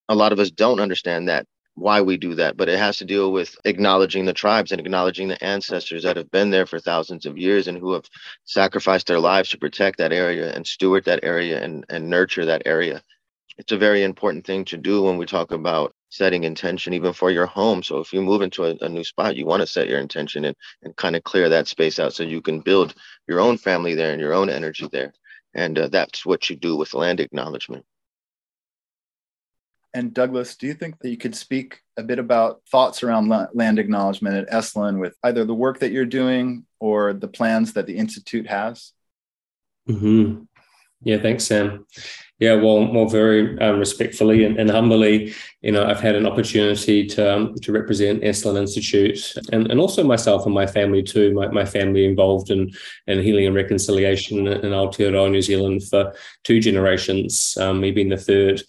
[0.10, 3.05] A lot of us don't understand that why we do that, but it has to
[3.05, 7.25] deal with acknowledging the tribes and acknowledging the ancestors that have been there for thousands
[7.25, 8.05] of years and who have
[8.45, 12.63] sacrificed their lives to protect that area and steward that area and, and nurture that
[12.65, 13.01] area.
[13.57, 17.29] It's a very important thing to do when we talk about setting intention, even for
[17.29, 17.83] your home.
[17.83, 20.45] So if you move into a, a new spot, you want to set your intention
[20.45, 22.95] and, and kind of clear that space out so you can build
[23.27, 25.13] your own family there and your own energy there.
[25.53, 27.85] And uh, that's what you do with land acknowledgement.
[29.95, 33.79] And Douglas, do you think that you could speak a bit about thoughts around land
[33.79, 37.95] acknowledgement at Esalen with either the work that you're doing or the plans that the
[37.95, 38.91] Institute has?
[39.88, 40.43] Mm-hmm.
[41.03, 41.86] Yeah, thanks, Sam.
[42.39, 47.05] Yeah, well, well, very um, respectfully and, and, humbly, you know, I've had an opportunity
[47.08, 51.34] to um, to represent Esalen Institute and, and also myself and my family too.
[51.34, 52.71] My, my family involved in,
[53.08, 58.17] in healing and reconciliation in Aotearoa, New Zealand for two generations, um, me being the
[58.17, 58.62] third,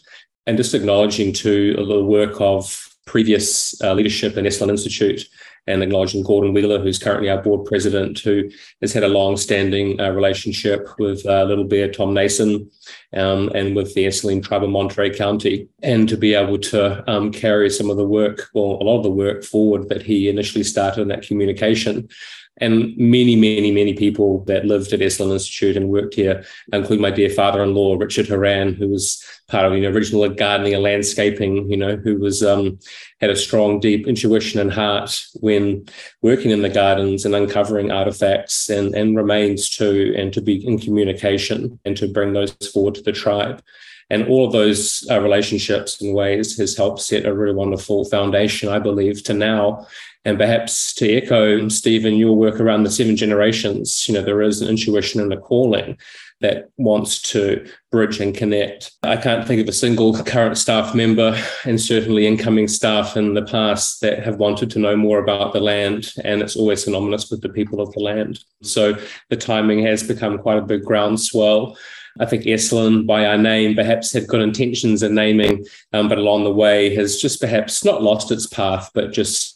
[0.47, 5.29] and just acknowledging to the work of previous uh, leadership in Esalen Institute
[5.69, 8.49] and acknowledging Gordon Wheeler, who's currently our board president, who
[8.81, 12.71] has had a long-standing uh, relationship with uh, Little Bear Tom Nason
[13.15, 17.33] um, and with the Esselen tribe of Monterey County, and to be able to um,
[17.33, 20.65] carry some of the work, well, a lot of the work forward that he initially
[20.65, 22.09] started in that communication
[22.59, 27.11] and many, many, many people that lived at Esalen Institute and worked here, including my
[27.11, 31.77] dear father-in-law, Richard Haran, who was part of you know, original gardening and landscaping, you
[31.77, 32.79] know, who was um,
[33.21, 35.85] had a strong, deep intuition and heart when
[36.23, 40.79] working in the gardens and uncovering artifacts and, and remains too, and to be in
[40.79, 43.63] communication and to bring those forward to the tribe.
[44.09, 48.69] And all of those uh, relationships and ways has helped set a really wonderful foundation,
[48.69, 49.87] I believe, to now
[50.27, 54.61] and perhaps to echo, Stephen, your work around the seven generations, you know, there is
[54.61, 55.97] an intuition and a calling
[56.41, 58.91] that wants to bridge and connect.
[59.05, 63.45] I can't think of a single current staff member and certainly incoming staff in the
[63.45, 66.13] past that have wanted to know more about the land.
[66.25, 68.41] And it's always synonymous with the people of the land.
[68.63, 68.99] So
[69.31, 71.79] the timing has become quite a big groundswell.
[72.19, 76.45] I think Esalen, by our name, perhaps had good intentions in naming, um, but along
[76.45, 79.56] the way has just perhaps not lost its path, but just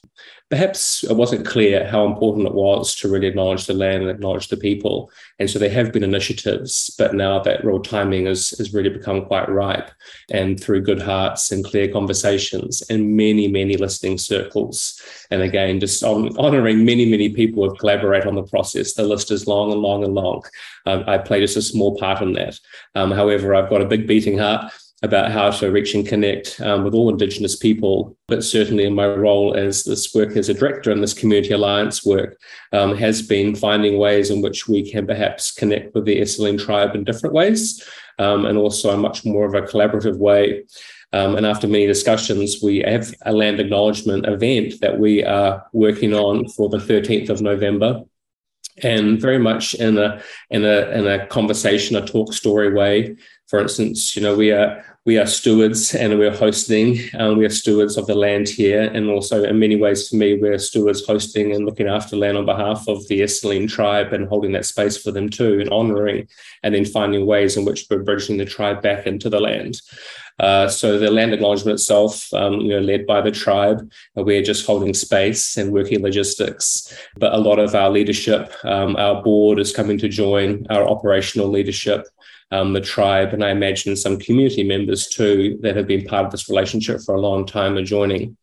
[0.51, 4.49] perhaps it wasn't clear how important it was to really acknowledge the land and acknowledge
[4.49, 5.11] the people.
[5.39, 9.27] And so there have been initiatives, but now that real timing has, has really become
[9.27, 9.93] quite ripe.
[10.29, 15.01] And through good hearts and clear conversations and many, many listening circles.
[15.31, 18.95] And again, just on, honoring many, many people who have collaborated on the process.
[18.95, 20.43] The list is long and long and long.
[20.85, 22.59] Um, I play just a small part in that.
[22.97, 26.85] Um, however, I've got a big beating heart about how to reach and connect um,
[26.85, 30.91] with all Indigenous people, but certainly in my role as this work as a director
[30.91, 32.39] in this community alliance work
[32.73, 36.95] um, has been finding ways in which we can perhaps connect with the Esselen tribe
[36.95, 37.83] in different ways
[38.19, 40.65] um, and also in much more of a collaborative way.
[41.13, 46.13] Um, and after many discussions, we have a land acknowledgement event that we are working
[46.13, 48.05] on for the 13th of November
[48.83, 53.17] and very much in a in a in a conversation, a talk story way.
[53.51, 57.01] For instance, you know, we are we are stewards and we're hosting.
[57.19, 60.39] Um, we are stewards of the land here, and also in many ways, for me,
[60.39, 64.53] we're stewards hosting and looking after land on behalf of the Esselen tribe and holding
[64.53, 66.29] that space for them too, and honouring,
[66.63, 69.81] and then finding ways in which we're bridging the tribe back into the land.
[70.39, 73.81] Uh, so the land acknowledgement itself, um, you know, led by the tribe,
[74.17, 76.97] uh, we're just holding space and working logistics.
[77.17, 81.49] But a lot of our leadership, um, our board is coming to join our operational
[81.49, 82.07] leadership
[82.51, 86.33] um, the tribe, and I imagine some community members too that have been part of
[86.33, 88.37] this relationship for a long time are joining.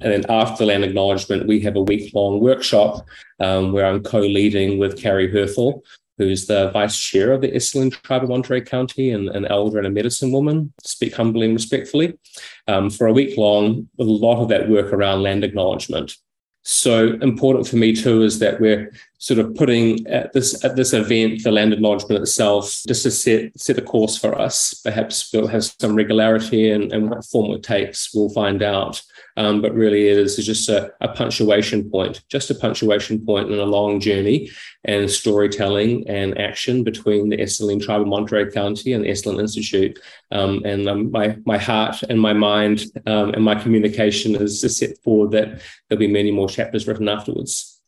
[0.00, 3.06] And then after the land acknowledgement, we have a week long workshop
[3.38, 5.82] um, where I'm co leading with Carrie Herthel,
[6.16, 9.86] who's the vice chair of the Esselen tribe of Monterey County and an elder and
[9.86, 12.18] a medicine woman, speak humbly and respectfully,
[12.66, 16.16] um, for a week long, with a lot of that work around land acknowledgement.
[16.62, 20.92] So important for me too is that we're sort of putting at this at this
[20.92, 24.74] event the land acknowledgement itself just to set set a course for us.
[24.74, 29.02] Perhaps we'll have some regularity and, and what form it takes, we'll find out.
[29.36, 33.58] Um, but really, it is just a, a, punctuation point, just a punctuation point in
[33.58, 34.50] a long journey
[34.84, 39.98] and storytelling and action between the Esselen tribe of Monterey County and the Esalen Institute.
[40.30, 44.98] Um, and um, my my heart and my mind um, and my communication is set
[45.02, 47.80] forward that there'll be many more chapters written afterwards.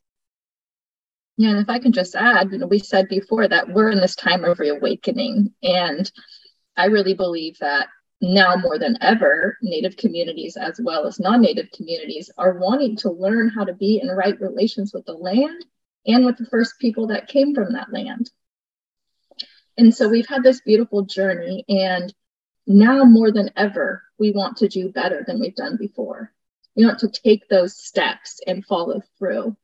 [1.38, 4.00] Yeah, and if I can just add, you know, we said before that we're in
[4.00, 6.10] this time of reawakening, and
[6.76, 7.88] I really believe that
[8.22, 13.10] now more than ever, Native communities as well as non Native communities are wanting to
[13.10, 15.64] learn how to be in right relations with the land
[16.06, 18.30] and with the first people that came from that land.
[19.76, 22.14] And so we've had this beautiful journey, and
[22.66, 26.32] now more than ever, we want to do better than we've done before.
[26.76, 29.56] We want to take those steps and follow through.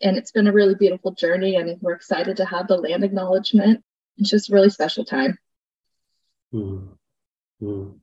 [0.00, 3.82] And it's been a really beautiful journey, and we're excited to have the land acknowledgement.
[4.18, 5.36] It's just a really special time.
[6.52, 6.90] Mm.
[7.64, 7.94] Mm.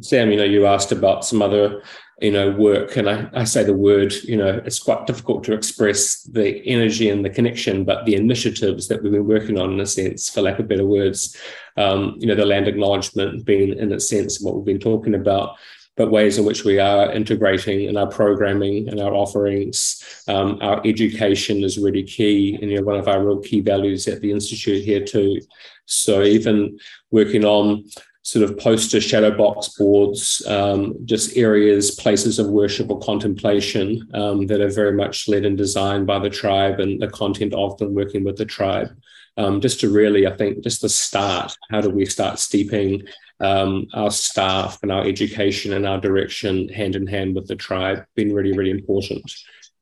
[0.00, 1.82] Sam, you know, you asked about some other,
[2.20, 5.52] you know, work, and I, I say the word, you know, it's quite difficult to
[5.52, 9.80] express the energy and the connection, but the initiatives that we've been working on, in
[9.80, 11.36] a sense, for lack of better words,
[11.76, 15.56] um, you know, the land acknowledgement being, in a sense, what we've been talking about,
[15.96, 20.02] but ways in which we are integrating in our programming and our offerings.
[20.26, 24.08] Um, our education is really key, and you know, one of our real key values
[24.08, 25.40] at the institute here too.
[25.86, 26.78] So even
[27.10, 27.84] working on
[28.28, 34.46] sort of poster shadow box boards, um, just areas, places of worship or contemplation um,
[34.48, 37.94] that are very much led and designed by the tribe and the content of them
[37.94, 38.90] working with the tribe.
[39.38, 41.56] Um, just to really, I think, just the start.
[41.70, 43.04] How do we start steeping
[43.40, 48.04] um, our staff and our education and our direction hand in hand with the tribe?
[48.14, 49.32] Been really, really important.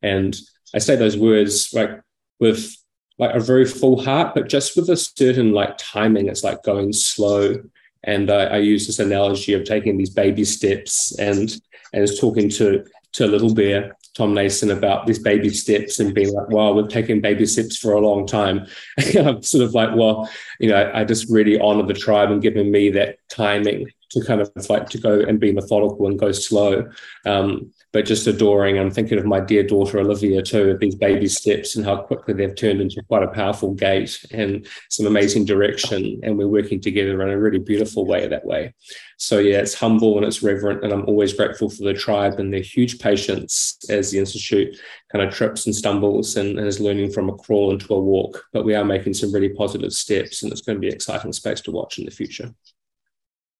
[0.01, 0.33] And
[0.73, 1.99] I say those words like
[2.39, 2.77] with
[3.17, 6.29] like a very full heart, but just with a certain like timing.
[6.29, 7.57] It's like going slow
[8.03, 11.55] and I, I use this analogy of taking these baby steps and
[11.93, 16.33] and was talking to to Little Bear, Tom Nason, about these baby steps and being
[16.33, 18.67] like, wow, we've taken baby steps for a long time.
[19.17, 20.29] I'm sort of like, well,
[20.59, 24.41] you know, I just really honor the tribe and giving me that timing to kind
[24.41, 26.89] of like to go and be methodical and go slow.
[27.25, 28.77] Um, but just adoring.
[28.77, 32.33] I'm thinking of my dear daughter Olivia too, of these baby steps and how quickly
[32.33, 36.19] they've turned into quite a powerful gate and some amazing direction.
[36.23, 38.73] And we're working together in a really beautiful way that way.
[39.17, 42.53] So yeah, it's humble and it's reverent, and I'm always grateful for the tribe and
[42.53, 44.77] their huge patience as the institute
[45.11, 48.43] kind of trips and stumbles and, and is learning from a crawl into a walk.
[48.53, 51.33] But we are making some really positive steps, and it's going to be an exciting
[51.33, 52.53] space to watch in the future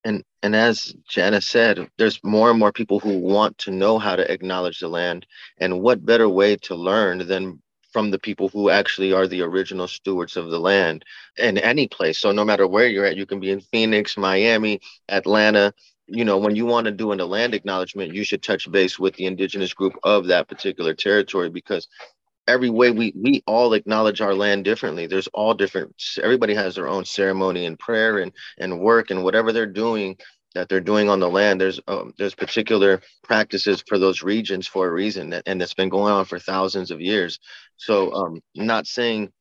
[0.04, 4.16] and and as Jana said, there's more and more people who want to know how
[4.16, 5.26] to acknowledge the land,
[5.58, 9.88] and what better way to learn than from the people who actually are the original
[9.88, 11.04] stewards of the land
[11.38, 12.20] in any place.
[12.20, 15.74] So no matter where you're at, you can be in Phoenix, Miami, Atlanta.
[16.06, 19.16] You know, when you want to do a land acknowledgement, you should touch base with
[19.16, 21.88] the indigenous group of that particular territory because
[22.48, 25.08] every way we we all acknowledge our land differently.
[25.08, 29.54] There's all different everybody has their own ceremony and prayer and and work and whatever
[29.54, 30.18] they're doing
[30.56, 31.62] that they're doing on the land.
[31.62, 35.90] There's um, there's particular practices for those regions for a reason that, and it's been
[35.90, 37.40] going on for thousands of years.
[37.78, 39.32] So um not saying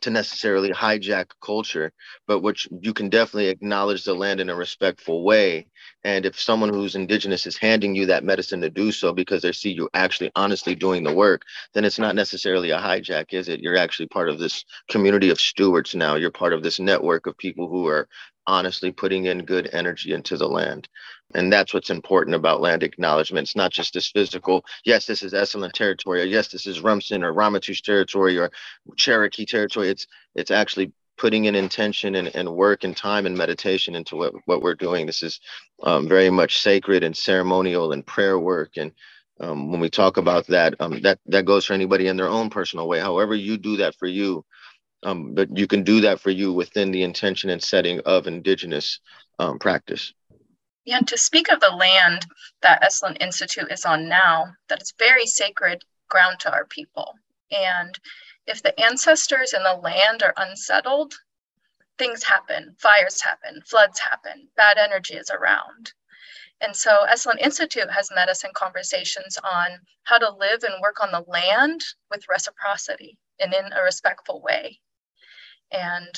[0.00, 1.92] to necessarily hijack culture,
[2.26, 5.66] but which you can definitely acknowledge the land in a respectful way.
[6.04, 9.52] And if someone who's indigenous is handing you that medicine to do so because they
[9.52, 13.60] see you actually honestly doing the work, then it's not necessarily a hijack, is it?
[13.60, 16.16] You're actually part of this community of stewards now.
[16.16, 18.08] You're part of this network of people who are
[18.46, 20.88] honestly putting in good energy into the land.
[21.32, 23.46] And that's what's important about land acknowledgement.
[23.46, 27.24] It's not just this physical, yes, this is Esselen territory, or yes, this is Rumsen
[27.24, 28.50] or Ramaytush territory or
[28.96, 29.88] Cherokee territory.
[29.88, 34.34] It's it's actually putting in intention and, and work and time and meditation into what,
[34.46, 35.06] what we're doing.
[35.06, 35.40] This is
[35.82, 38.72] um, very much sacred and ceremonial and prayer work.
[38.76, 38.92] And
[39.40, 42.50] um, when we talk about that, um, that that goes for anybody in their own
[42.50, 43.00] personal way.
[43.00, 44.44] However you do that for you,
[45.02, 49.00] um, but you can do that for you within the intention and setting of indigenous
[49.38, 50.12] um, practice.
[50.86, 52.26] And to speak of the land
[52.60, 57.14] that Esalen Institute is on now, that is very sacred ground to our people.
[57.50, 57.98] And
[58.46, 61.14] if the ancestors and the land are unsettled,
[61.96, 65.92] things happen, fires happen, floods happen, bad energy is around.
[66.60, 71.02] And so Esalen Institute has met us in conversations on how to live and work
[71.02, 74.80] on the land with reciprocity and in a respectful way.
[75.72, 76.14] And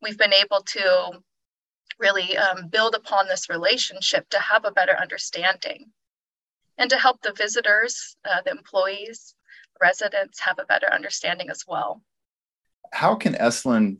[0.00, 1.22] we've been able to
[1.98, 5.90] really um, build upon this relationship to have a better understanding
[6.78, 9.34] and to help the visitors, uh, the employees,
[9.80, 12.02] residents have a better understanding as well.
[12.92, 13.98] How can Esalen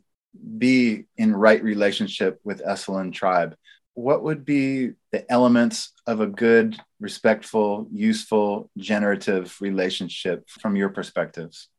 [0.57, 3.55] be in right relationship with Esselen tribe?
[3.93, 11.69] What would be the elements of a good, respectful, useful, generative relationship from your perspectives?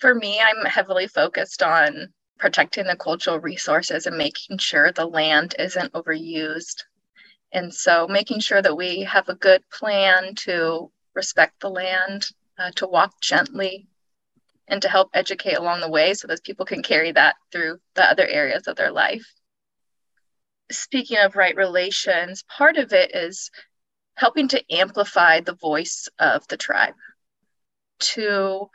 [0.00, 5.54] For me, I'm heavily focused on protecting the cultural resources and making sure the land
[5.58, 6.82] isn't overused.
[7.52, 12.26] And so making sure that we have a good plan to respect the land,
[12.58, 13.86] uh, to walk gently,
[14.66, 18.04] and to help educate along the way so that people can carry that through the
[18.04, 19.26] other areas of their life.
[20.70, 23.50] Speaking of right relations, part of it is
[24.14, 26.94] helping to amplify the voice of the tribe,
[27.98, 28.70] to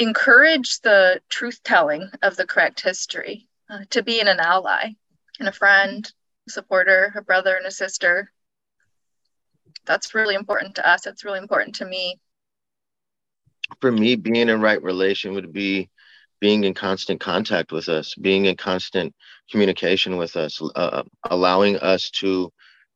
[0.00, 4.88] encourage the truth telling of the correct history, uh, to being an ally
[5.38, 6.10] and a friend,
[6.48, 8.32] a supporter, a brother, and a sister.
[9.84, 11.06] That's really important to us.
[11.06, 12.18] It's really important to me.
[13.80, 15.90] For me, being in right relation would be
[16.40, 19.14] being in constant contact with us, being in constant
[19.50, 22.50] communication with us, uh, allowing us to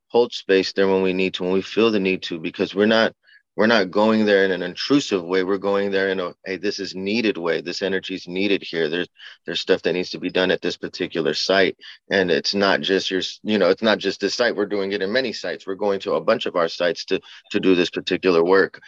[0.08, 2.86] hold space there when we need to, when we feel the need to, because we're
[2.86, 3.12] not
[3.56, 5.44] we're not going there in an intrusive way.
[5.44, 7.60] We're going there in a hey this is needed way.
[7.60, 8.88] This energy is needed here.
[8.88, 9.08] There's
[9.46, 11.76] there's stuff that needs to be done at this particular site.
[12.10, 14.56] And it's not just your you know it's not just this site.
[14.56, 15.66] We're doing it in many sites.
[15.66, 17.20] We're going to a bunch of our sites to
[17.52, 18.80] to do this particular work.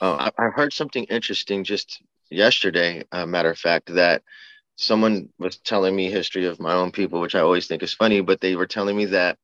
[0.00, 4.22] Uh, I, I, heard something interesting just yesterday uh, matter of fact that
[4.76, 8.22] someone was telling me history of my own people, which I always think is funny,
[8.22, 9.38] but they were telling me that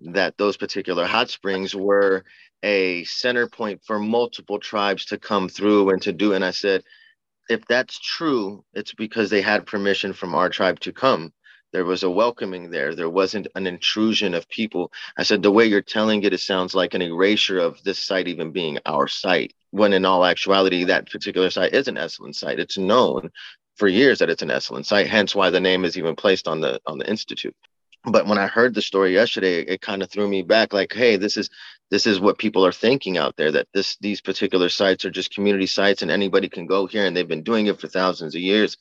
[0.00, 2.24] that those particular hot springs were
[2.64, 6.32] a center point for multiple tribes to come through and to do.
[6.32, 6.82] And I said,
[7.50, 11.32] if that's true, it's because they had permission from our tribe to come.
[11.72, 12.94] There was a welcoming there.
[12.94, 14.92] There wasn't an intrusion of people.
[15.18, 18.28] I said, the way you're telling it, it sounds like an erasure of this site
[18.28, 22.60] even being our site, when in all actuality, that particular site is an Esselen site.
[22.60, 23.30] It's known
[23.76, 26.60] for years that it's an Esselen site, hence why the name is even placed on
[26.60, 27.56] the on the institute
[28.04, 31.16] but when I heard the story yesterday, it kind of threw me back like, hey,
[31.16, 31.48] this is
[31.90, 35.34] this is what people are thinking out there that this these particular sites are just
[35.34, 38.40] community sites and anybody can go here and they've been doing it for thousands of
[38.40, 38.76] years.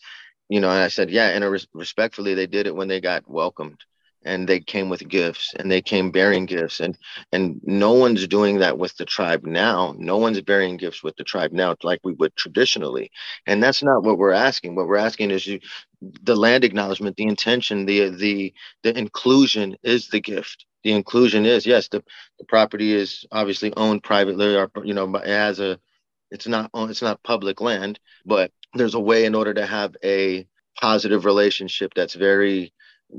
[0.49, 3.27] You know, and I said, yeah, and res- respectfully, they did it when they got
[3.29, 3.79] welcomed
[4.25, 6.97] and they came with gifts and they came bearing gifts and
[7.31, 9.93] and no one's doing that with the tribe now.
[9.97, 13.11] No one's bearing gifts with the tribe now like we would traditionally.
[13.47, 14.75] And that's not what we're asking.
[14.75, 15.59] What we're asking is you
[16.01, 21.65] the land acknowledgement the intention the the the inclusion is the gift the inclusion is
[21.65, 22.03] yes the,
[22.39, 25.79] the property is obviously owned privately or you know as a
[26.31, 30.47] it's not it's not public land but there's a way in order to have a
[30.79, 32.73] positive relationship that's very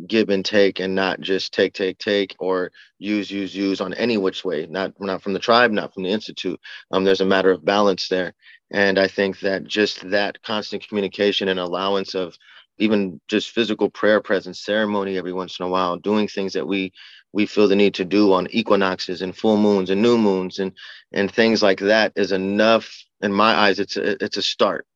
[0.08, 4.16] give and take and not just take take take or use use use on any
[4.18, 6.58] which way not not from the tribe not from the institute.
[6.90, 8.34] Um there's a matter of balance there.
[8.72, 12.36] And i think that just that constant communication and allowance of
[12.78, 16.92] even just physical prayer presence ceremony every once in a while doing things that we
[17.34, 20.72] we feel the need to do on equinoxes and full moons and new moons and
[21.12, 22.86] and things like that is enough.
[23.20, 24.86] In my eyes it's a, it's a start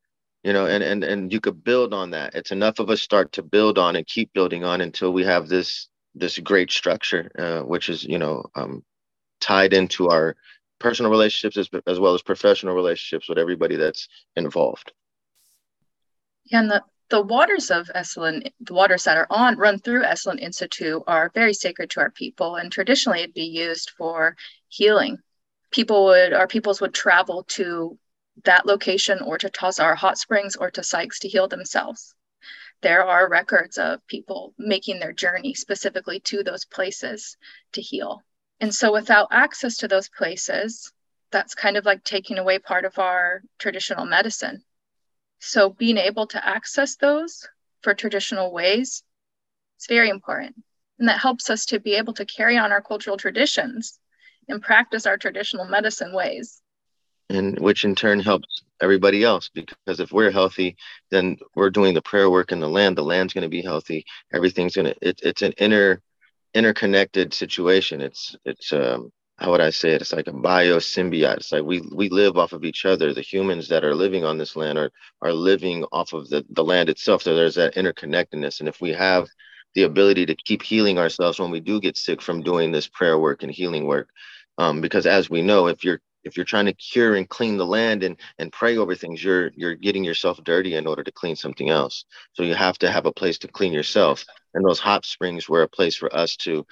[0.45, 2.35] you know and and and you could build on that.
[2.35, 5.49] It's enough of a start to build on and keep building on until we have
[5.49, 8.85] this this great structure uh, which is you know um,
[9.41, 10.37] tied into our
[10.79, 14.93] personal relationships as, as well as professional relationships with everybody that's involved.
[16.53, 21.03] And the the waters of Esalen, the waters that are on run through Esalen Institute
[21.07, 24.37] are very sacred to our people, and traditionally it'd be used for
[24.69, 25.19] healing.
[25.71, 27.99] People would, our peoples would travel to
[28.45, 32.15] that location or to Tazar hot springs or to Sykes to heal themselves.
[32.83, 37.37] There are records of people making their journey specifically to those places
[37.73, 38.23] to heal.
[38.61, 40.93] And so, without access to those places,
[41.31, 44.63] that's kind of like taking away part of our traditional medicine.
[45.41, 47.49] So, being able to access those
[47.83, 49.03] for traditional ways
[49.79, 50.57] is very important.
[50.99, 53.99] And that helps us to be able to carry on our cultural traditions
[54.49, 56.61] and practice our traditional medicine ways.
[57.31, 60.77] And which in turn helps everybody else because if we're healthy
[61.11, 64.05] then we're doing the prayer work in the land the land's going to be healthy.
[64.33, 66.01] Everything's going to it's an inner
[66.55, 68.01] interconnected situation.
[68.01, 70.03] It's it's um how would i say it?
[70.03, 71.37] It's like a biosymbiote.
[71.39, 73.15] It's like we we live off of each other.
[73.15, 74.91] The humans that are living on this land are
[75.23, 77.23] are living off of the the land itself.
[77.23, 78.61] So there's that interconnectedness.
[78.61, 79.29] And if we have
[79.75, 83.19] the ability to keep healing ourselves when we do get sick from doing this prayer
[83.19, 84.09] work and healing work
[84.59, 87.67] um, because as we know if you're if you're trying to cure and clean the
[87.67, 91.37] land and and pray over things you're you're getting yourself dirty in order to clean
[91.37, 92.05] something else.
[92.33, 94.25] So you have to have a place to clean yourself.
[94.55, 96.67] And those hot springs were a place for us to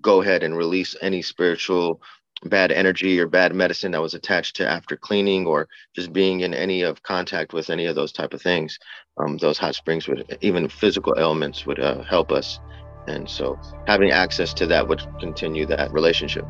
[0.00, 2.00] go ahead and release any spiritual
[2.44, 6.54] bad energy or bad medicine that was attached to after cleaning or just being in
[6.54, 8.78] any of contact with any of those type of things.
[9.16, 12.60] Um, those hot springs would even physical elements would uh, help us.
[13.08, 16.44] And so having access to that would continue that relationship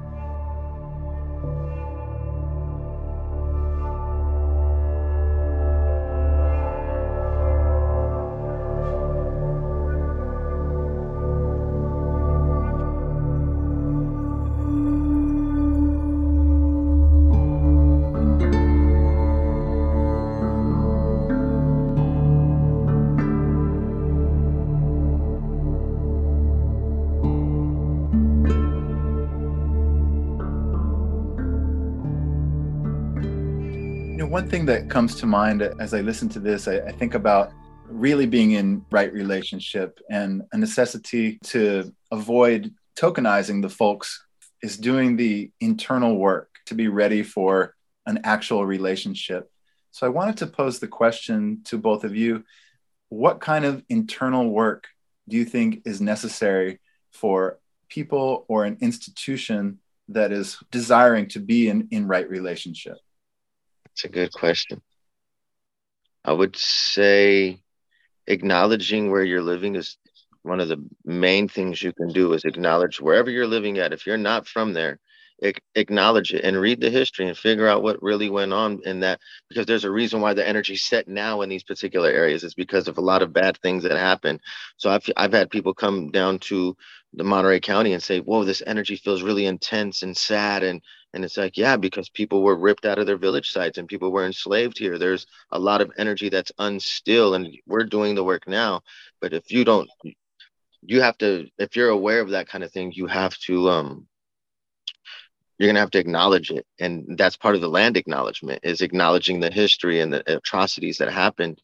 [34.49, 37.53] thing that comes to mind as I listen to this, I, I think about
[37.87, 44.25] really being in right relationship and a necessity to avoid tokenizing the folks
[44.63, 47.75] is doing the internal work to be ready for
[48.07, 49.51] an actual relationship.
[49.91, 52.45] So I wanted to pose the question to both of you
[53.11, 54.87] what kind of internal work
[55.29, 56.79] do you think is necessary
[57.13, 59.79] for people or an institution
[60.09, 62.97] that is desiring to be in, in right relationship?
[63.99, 64.81] It's a good question.
[66.25, 67.59] I would say
[68.29, 69.97] acknowledging where you're living is
[70.43, 73.93] one of the main things you can do is acknowledge wherever you're living at.
[73.93, 75.01] If you're not from there,
[75.75, 79.21] acknowledge it and read the history and figure out what really went on in that
[79.49, 82.89] because there's a reason why the energy set now in these particular areas is because
[82.89, 84.41] of a lot of bad things that happened
[84.79, 86.77] so i've, I've had people come down to
[87.13, 90.83] the monterey county and say whoa this energy feels really intense and sad and
[91.15, 94.11] and it's like yeah because people were ripped out of their village sites and people
[94.13, 94.99] were enslaved here.
[94.99, 98.83] There's a lot of energy that's unstill and we're doing the work now.
[99.21, 99.89] But if you don't
[100.83, 104.07] you have to if you're aware of that kind of thing you have to um
[105.59, 106.67] you're to have to acknowledge it.
[106.79, 111.13] And that's part of the land acknowledgement is acknowledging the history and the atrocities that
[111.13, 111.61] happened.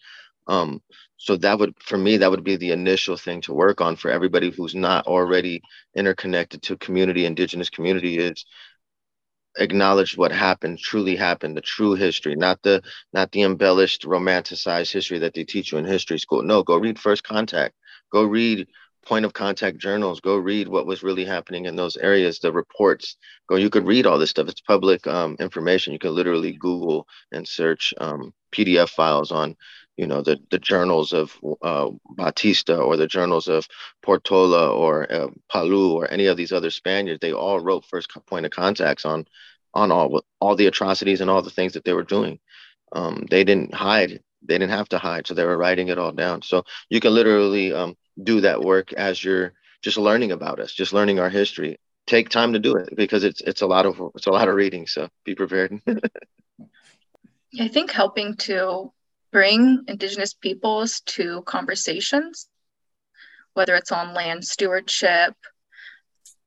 [0.49, 0.83] Um,
[1.17, 4.11] so that would for me that would be the initial thing to work on for
[4.11, 5.63] everybody who's not already
[5.95, 8.45] interconnected to community indigenous community is
[9.59, 12.83] acknowledge what happened truly happened the true history not the
[13.13, 16.43] not the embellished romanticized history that they teach you in history school.
[16.43, 17.75] No go read first contact.
[18.13, 18.69] Go read
[19.07, 20.21] point of contact journals.
[20.21, 23.17] Go read what was really happening in those areas the reports.
[23.49, 24.49] Go you could read all this stuff.
[24.49, 25.93] It's public um, information.
[25.93, 29.57] You can literally google and search um, pdf files on
[29.97, 33.67] you know the, the journals of uh, batista or the journals of
[34.03, 38.47] portola or uh, palou or any of these other spaniards they all wrote first point
[38.47, 39.27] of contacts on
[39.73, 42.39] on all all the atrocities and all the things that they were doing
[42.93, 46.13] um, they didn't hide they didn't have to hide so they were writing it all
[46.13, 49.53] down so you can literally um, do that work as you're
[49.85, 51.79] just learning about us, just learning our history.
[52.07, 54.55] Take time to do it because it's it's a lot of it's a lot of
[54.55, 54.87] reading.
[54.87, 55.81] So be prepared.
[57.61, 58.93] I think helping to
[59.35, 62.49] bring Indigenous peoples to conversations,
[63.55, 65.35] whether it's on land stewardship,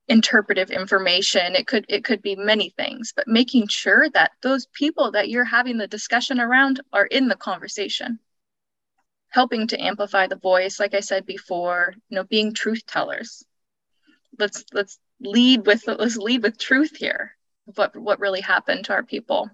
[0.07, 5.11] interpretive information, it could it could be many things, but making sure that those people
[5.11, 8.19] that you're having the discussion around are in the conversation.
[9.31, 13.43] Helping to amplify the voice like i said before you know being truth tellers.
[14.39, 17.35] Let's let's lead with let's lead with truth here
[17.75, 19.49] what what really happened to our people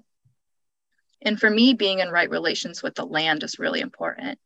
[1.23, 4.37] and for me being in right relations with the land is really important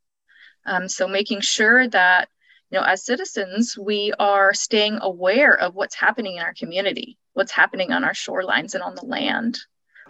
[0.65, 2.29] um, so making sure that
[2.71, 7.51] you know as citizens we are staying aware of what's happening in our community what's
[7.51, 9.57] happening on our shorelines and on the land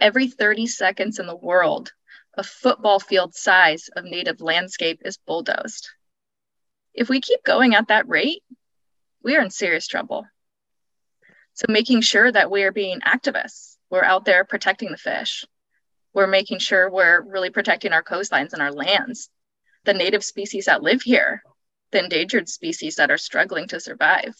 [0.00, 1.92] every 30 seconds in the world
[2.38, 5.90] a football field size of native landscape is bulldozed.
[6.94, 8.42] If we keep going at that rate,
[9.24, 10.24] we are in serious trouble.
[11.54, 15.44] So, making sure that we are being activists, we're out there protecting the fish,
[16.18, 19.30] we're making sure we're really protecting our coastlines and our lands,
[19.84, 21.44] the native species that live here,
[21.92, 24.34] the endangered species that are struggling to survive.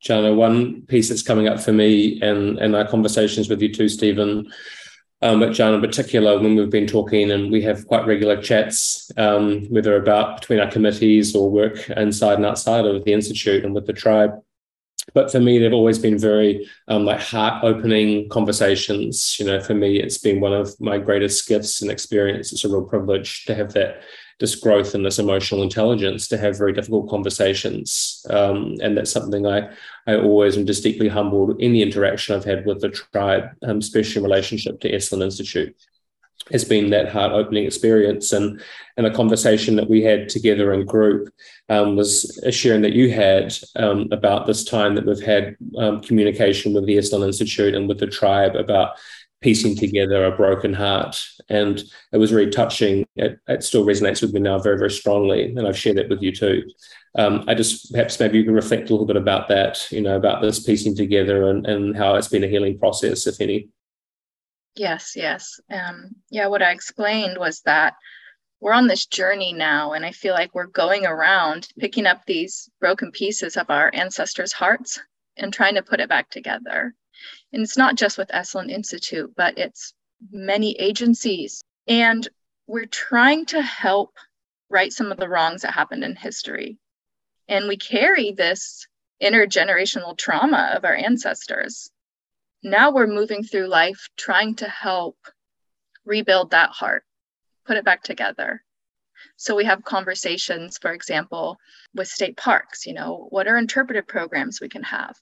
[0.00, 3.90] Jana, one piece that's coming up for me and, and our conversations with you too,
[3.90, 4.50] Stephen,
[5.20, 9.10] um, at John in particular, when we've been talking and we have quite regular chats,
[9.18, 13.74] um, whether about between our committees or work inside and outside of the Institute and
[13.74, 14.42] with the tribe.
[15.14, 19.36] But for me, they've always been very um, like heart opening conversations.
[19.38, 22.52] You know, for me, it's been one of my greatest gifts and experience.
[22.52, 24.02] It's a real privilege to have that
[24.40, 28.26] this growth and this emotional intelligence to have very difficult conversations.
[28.28, 29.70] Um, and that's something I,
[30.06, 33.78] I always am just deeply humbled in the interaction I've had with the tribe, um,
[33.78, 35.76] especially in relationship to Esalen Institute.
[36.50, 38.32] Has been that heart opening experience.
[38.32, 38.60] And,
[38.96, 41.32] and a conversation that we had together in group
[41.68, 46.74] um, was sharing that you had um, about this time that we've had um, communication
[46.74, 48.96] with the Esalen Institute and with the tribe about
[49.42, 51.20] piecing together a broken heart.
[51.48, 51.82] And
[52.12, 53.06] it was really touching.
[53.16, 55.54] It, it, still resonates with me now very, very strongly.
[55.54, 56.62] And I've shared that with you too.
[57.18, 60.16] Um, I just perhaps maybe you can reflect a little bit about that, you know,
[60.16, 63.68] about this piecing together and, and how it's been a healing process, if any.
[64.74, 65.60] Yes, yes.
[65.70, 67.94] Um, yeah, what I explained was that
[68.60, 72.70] we're on this journey now, and I feel like we're going around picking up these
[72.80, 75.00] broken pieces of our ancestors' hearts
[75.36, 76.94] and trying to put it back together.
[77.52, 79.94] And it's not just with Esalen Institute, but it's
[80.30, 81.62] many agencies.
[81.88, 82.26] And
[82.66, 84.16] we're trying to help
[84.70, 86.78] right some of the wrongs that happened in history.
[87.48, 88.86] And we carry this
[89.22, 91.90] intergenerational trauma of our ancestors.
[92.62, 95.16] Now we're moving through life trying to help
[96.04, 97.04] rebuild that heart,
[97.64, 98.62] put it back together.
[99.36, 101.58] So we have conversations, for example,
[101.94, 105.16] with state parks, you know, what are interpretive programs we can have?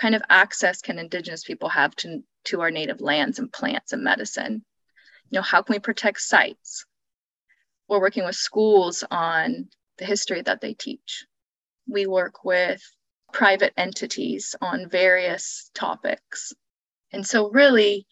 [0.00, 4.02] kind of access can indigenous people have to, to our native lands and plants and
[4.02, 4.64] medicine
[5.30, 6.86] you know how can we protect sites
[7.88, 9.68] we're working with schools on
[9.98, 11.26] the history that they teach
[11.86, 12.80] we work with
[13.32, 16.52] private entities on various topics
[17.12, 18.06] and so really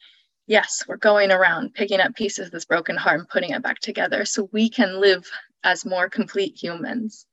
[0.47, 3.79] yes we're going around picking up pieces of this broken heart and putting it back
[3.81, 5.29] together so we can live
[5.65, 7.27] as more complete humans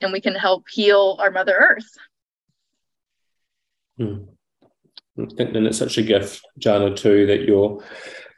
[0.00, 1.96] and we can help heal our mother earth
[4.00, 4.22] Hmm.
[5.16, 7.84] And it's such a gift, Jana, too, that you're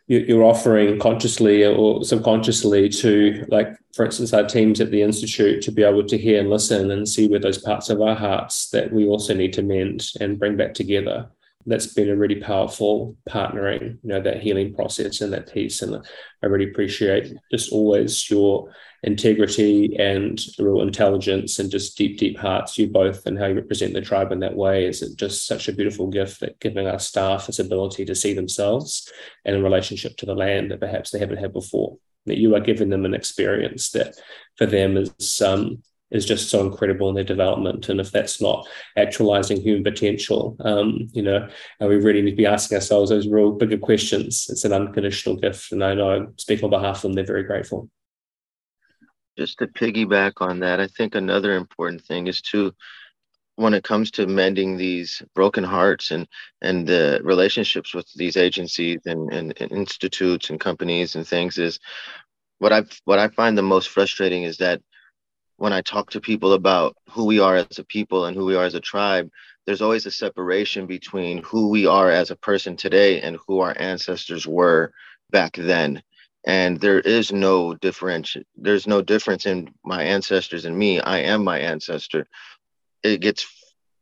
[0.08, 5.70] you're offering consciously or subconsciously to, like, for instance, our teams at the Institute to
[5.70, 8.92] be able to hear and listen and see where those parts of our hearts that
[8.92, 11.30] we also need to mend and bring back together.
[11.66, 15.82] That's been a really powerful partnering, you know, that healing process and that peace.
[15.82, 16.04] And
[16.42, 22.78] I really appreciate just always your integrity and real intelligence and just deep, deep hearts,
[22.78, 25.72] you both, and how you represent the tribe in that way is just such a
[25.72, 29.10] beautiful gift that giving our staff this ability to see themselves
[29.44, 31.96] and in relationship to the land that perhaps they haven't had before.
[32.26, 34.14] That you are giving them an experience that
[34.56, 35.82] for them is um,
[36.12, 37.88] is just so incredible in their development.
[37.88, 41.48] And if that's not actualizing human potential, um, you know,
[41.80, 44.46] we really need to be asking ourselves those real bigger questions.
[44.48, 45.72] It's an unconditional gift.
[45.72, 47.88] And I know, I speak on behalf of them, they're very grateful.
[49.38, 52.72] Just to piggyback on that, I think another important thing is to
[53.56, 56.26] when it comes to mending these broken hearts and
[56.62, 61.78] and the relationships with these agencies and, and, and institutes and companies and things is
[62.58, 64.80] what I what I find the most frustrating is that
[65.62, 68.56] when I talk to people about who we are as a people and who we
[68.56, 69.30] are as a tribe,
[69.64, 73.72] there's always a separation between who we are as a person today and who our
[73.78, 74.92] ancestors were
[75.30, 76.02] back then.
[76.44, 80.98] And there is no difference there's no difference in my ancestors and me.
[80.98, 82.26] I am my ancestor.
[83.04, 83.46] It gets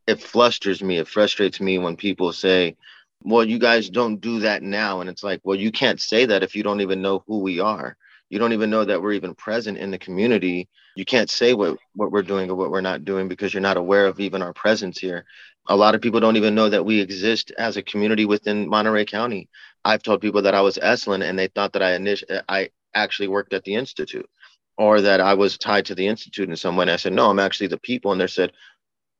[0.06, 2.74] it flusters me it frustrates me when people say
[3.22, 5.02] well you guys don't do that now.
[5.02, 7.60] And it's like well you can't say that if you don't even know who we
[7.60, 7.98] are
[8.30, 11.78] you don't even know that we're even present in the community you can't say what
[11.94, 14.54] what we're doing or what we're not doing because you're not aware of even our
[14.54, 15.24] presence here
[15.68, 19.04] a lot of people don't even know that we exist as a community within monterey
[19.04, 19.48] county
[19.84, 22.70] I've told people that I was Esselen and they thought that I init- uh, I
[22.94, 24.28] actually worked at the institute
[24.76, 26.84] or that I was tied to the institute in some way.
[26.84, 28.12] And I said, no, I'm actually the people.
[28.12, 28.52] And they said,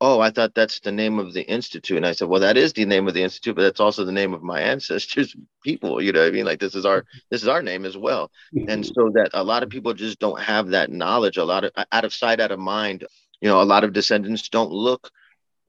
[0.01, 1.97] oh, I thought that's the name of the institute.
[1.97, 4.13] And I said, well, that is the name of the institute, but that's also the
[4.13, 6.01] name of my ancestors, people.
[6.01, 8.31] You know, I mean, like this is our this is our name as well.
[8.69, 11.37] And so that a lot of people just don't have that knowledge.
[11.37, 13.05] A lot of out of sight, out of mind.
[13.41, 15.11] You know, a lot of descendants don't look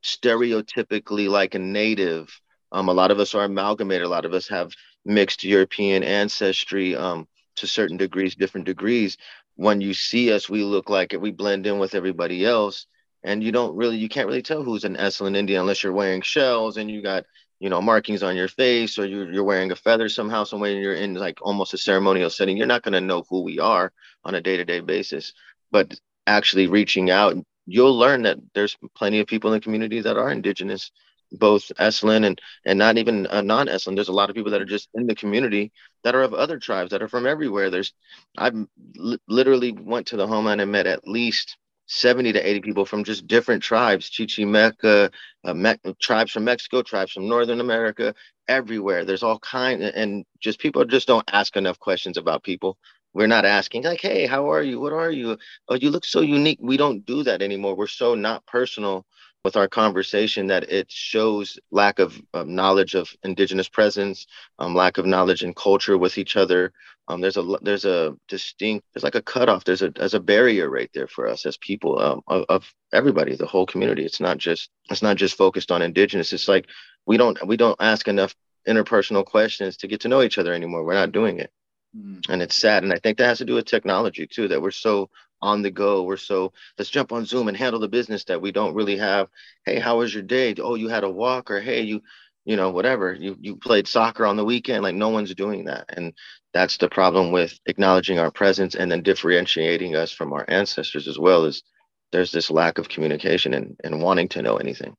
[0.03, 4.05] stereotypically like a native um, a lot of us are amalgamated.
[4.05, 4.71] A lot of us have
[5.05, 9.17] mixed European ancestry um, to certain degrees, different degrees.
[9.55, 11.21] When you see us, we look like it.
[11.21, 12.87] We blend in with everybody else,
[13.23, 16.21] and you don't really, you can't really tell who's an Esselen Indian unless you're wearing
[16.21, 17.25] shells and you got,
[17.59, 20.77] you know, markings on your face, or you're, you're wearing a feather somehow, some way.
[20.77, 22.57] You're in like almost a ceremonial setting.
[22.57, 23.91] You're not going to know who we are
[24.23, 25.33] on a day-to-day basis.
[25.71, 25.93] But
[26.25, 27.35] actually reaching out,
[27.67, 30.91] you'll learn that there's plenty of people in the community that are indigenous
[31.31, 33.95] both Esselen and and not even uh, non-Esselen.
[33.95, 35.71] There's a lot of people that are just in the community
[36.03, 37.69] that are of other tribes that are from everywhere.
[37.69, 37.93] There's
[38.37, 38.55] I've
[38.95, 41.57] li- literally went to the homeland and met at least
[41.91, 45.11] 70 to 80 people from just different tribes, Chichimeca,
[45.45, 48.15] uh, Me- tribes from Mexico, tribes from Northern America,
[48.47, 49.05] everywhere.
[49.05, 52.77] There's all kind and just people just don't ask enough questions about people.
[53.13, 54.79] We're not asking like, hey, how are you?
[54.79, 55.37] What are you?
[55.69, 56.59] Oh, you look so unique.
[56.61, 57.75] We don't do that anymore.
[57.75, 59.05] We're so not personal
[59.43, 64.27] with our conversation that it shows lack of um, knowledge of indigenous presence,
[64.59, 66.71] um, lack of knowledge and culture with each other.
[67.07, 69.63] Um, there's a there's a distinct there's like a cutoff.
[69.63, 73.35] There's a there's a barrier right there for us as people um, of, of everybody,
[73.35, 74.05] the whole community.
[74.05, 76.33] It's not just it's not just focused on indigenous.
[76.33, 76.67] It's like
[77.05, 78.35] we don't we don't ask enough
[78.67, 80.83] interpersonal questions to get to know each other anymore.
[80.83, 81.51] We're not doing it.
[81.97, 82.21] Mm.
[82.29, 82.83] And it's sad.
[82.83, 85.09] And I think that has to do with technology too, that we're so
[85.41, 86.03] on the go.
[86.03, 89.27] We're so let's jump on Zoom and handle the business that we don't really have.
[89.65, 90.53] Hey, how was your day?
[90.59, 92.01] Oh, you had a walk, or hey, you,
[92.45, 93.13] you know, whatever.
[93.13, 94.83] You you played soccer on the weekend.
[94.83, 96.13] Like no one's doing that, and
[96.53, 101.17] that's the problem with acknowledging our presence and then differentiating us from our ancestors as
[101.17, 101.45] well.
[101.45, 101.63] Is
[102.11, 104.95] there's this lack of communication and and wanting to know anything.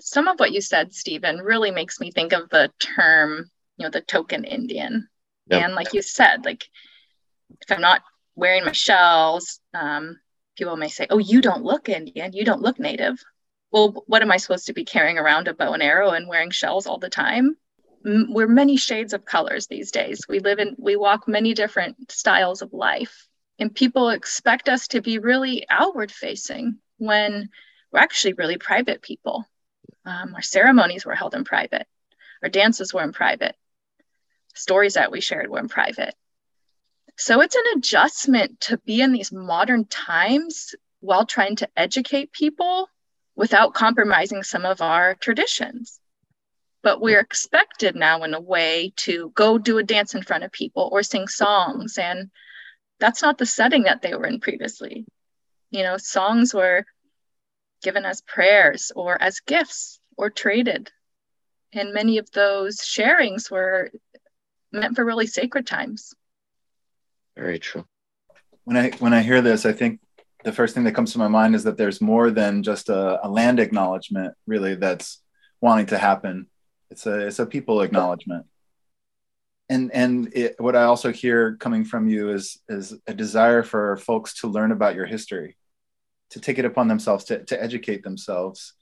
[0.00, 3.90] Some of what you said, Stephen, really makes me think of the term, you know,
[3.90, 5.08] the token Indian.
[5.50, 5.62] Yep.
[5.62, 6.64] And like you said, like
[7.60, 8.02] if I'm not
[8.40, 10.18] wearing my shells, um,
[10.56, 12.32] people may say, "Oh, you don't look Indian.
[12.32, 13.22] You don't look Native."
[13.70, 16.50] Well, what am I supposed to be carrying around a bow and arrow and wearing
[16.50, 17.56] shells all the time?
[18.02, 20.26] We're many shades of colors these days.
[20.28, 23.28] We live in, we walk many different styles of life,
[23.58, 27.50] and people expect us to be really outward facing when
[27.92, 29.44] we're actually really private people.
[30.06, 31.86] Um, our ceremonies were held in private,
[32.42, 33.54] our dances were in private,
[34.54, 36.14] stories that we shared were in private.
[37.20, 42.88] So it's an adjustment to be in these modern times while trying to educate people
[43.36, 46.00] without compromising some of our traditions.
[46.82, 50.50] But we're expected now, in a way, to go do a dance in front of
[50.50, 51.98] people or sing songs.
[51.98, 52.30] And
[53.00, 55.04] that's not the setting that they were in previously.
[55.70, 56.86] You know, songs were
[57.82, 60.90] given as prayers or as gifts or traded.
[61.74, 63.90] And many of those sharings were
[64.72, 66.14] meant for really sacred times.
[67.40, 67.86] Very true.
[68.64, 70.00] When I when I hear this, I think
[70.44, 73.26] the first thing that comes to my mind is that there's more than just a,
[73.26, 75.22] a land acknowledgement, really, that's
[75.58, 76.48] wanting to happen.
[76.90, 78.44] It's a it's a people acknowledgement.
[79.70, 83.96] And and it, what I also hear coming from you is is a desire for
[83.96, 85.56] folks to learn about your history,
[86.30, 88.74] to take it upon themselves to, to educate themselves.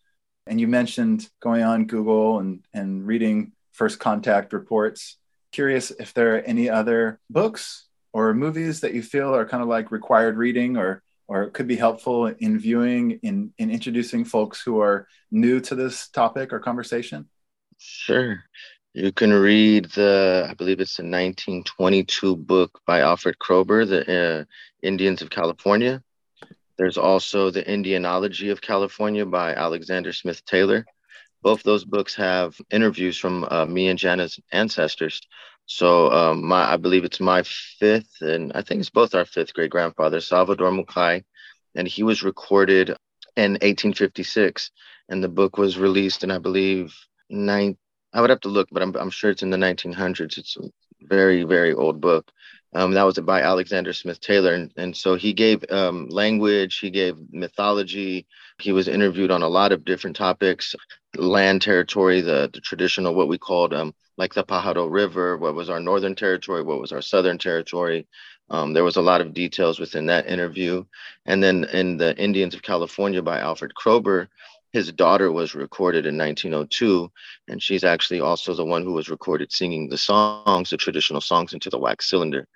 [0.48, 5.16] And you mentioned going on Google and and reading first contact reports.
[5.52, 9.68] Curious if there are any other books or movies that you feel are kind of
[9.68, 14.80] like required reading or or could be helpful in viewing in in introducing folks who
[14.80, 17.28] are new to this topic or conversation?
[17.76, 18.42] Sure.
[18.94, 24.00] You can read the i believe it's a 1922 book by alfred kroeber the
[24.40, 24.44] uh,
[24.82, 26.02] indians of california.
[26.78, 30.86] There's also the indianology of california by alexander smith taylor.
[31.42, 35.20] Both those books have interviews from uh, me and jana's ancestors
[35.68, 39.52] so um, my, I believe it's my fifth, and I think it's both our fifth
[39.52, 41.24] great grandfather, Salvador Mukai,
[41.74, 42.88] and he was recorded
[43.36, 44.70] in 1856,
[45.10, 46.94] and the book was released in I believe
[47.28, 47.76] nine.
[48.14, 50.38] I would have to look, but I'm I'm sure it's in the 1900s.
[50.38, 50.70] It's a
[51.02, 52.32] very very old book.
[52.74, 56.88] Um, that was by Alexander Smith Taylor, and, and so he gave um, language, he
[56.88, 58.26] gave mythology.
[58.58, 60.74] He was interviewed on a lot of different topics,
[61.18, 65.70] land territory, the the traditional what we called um, like the Pajaro River, what was
[65.70, 68.06] our northern territory, what was our southern territory.
[68.50, 70.84] Um, there was a lot of details within that interview.
[71.26, 74.28] And then in the Indians of California by Alfred Kroeber,
[74.72, 77.10] his daughter was recorded in 1902,
[77.48, 81.54] and she's actually also the one who was recorded singing the songs, the traditional songs,
[81.54, 82.46] into the wax cylinder.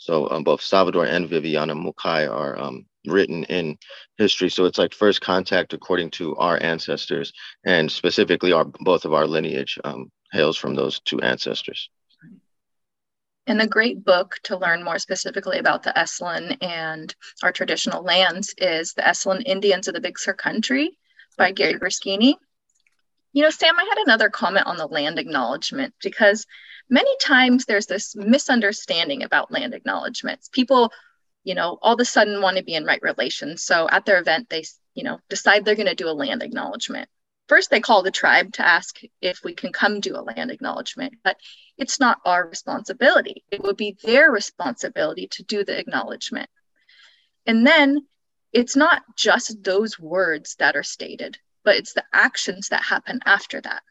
[0.00, 3.76] So um, both Salvador and Viviana Mukai are um, written in
[4.16, 4.48] history.
[4.48, 7.34] So it's like first contact according to our ancestors,
[7.66, 11.90] and specifically our both of our lineage um, hails from those two ancestors.
[13.46, 18.54] And a great book to learn more specifically about the Esselen and our traditional lands
[18.56, 20.96] is The Esselen Indians of the Big Sur Country
[21.36, 22.36] by Gary Breschini.
[23.32, 26.46] You know, Sam, I had another comment on the land acknowledgement because
[26.88, 30.48] many times there's this misunderstanding about land acknowledgements.
[30.48, 30.92] People,
[31.44, 33.62] you know, all of a sudden want to be in right relations.
[33.62, 34.64] So at their event, they,
[34.94, 37.08] you know, decide they're going to do a land acknowledgement
[37.50, 41.14] first they call the tribe to ask if we can come do a land acknowledgement
[41.24, 41.36] but
[41.76, 46.48] it's not our responsibility it would be their responsibility to do the acknowledgement
[47.46, 48.06] and then
[48.52, 53.60] it's not just those words that are stated but it's the actions that happen after
[53.60, 53.82] that.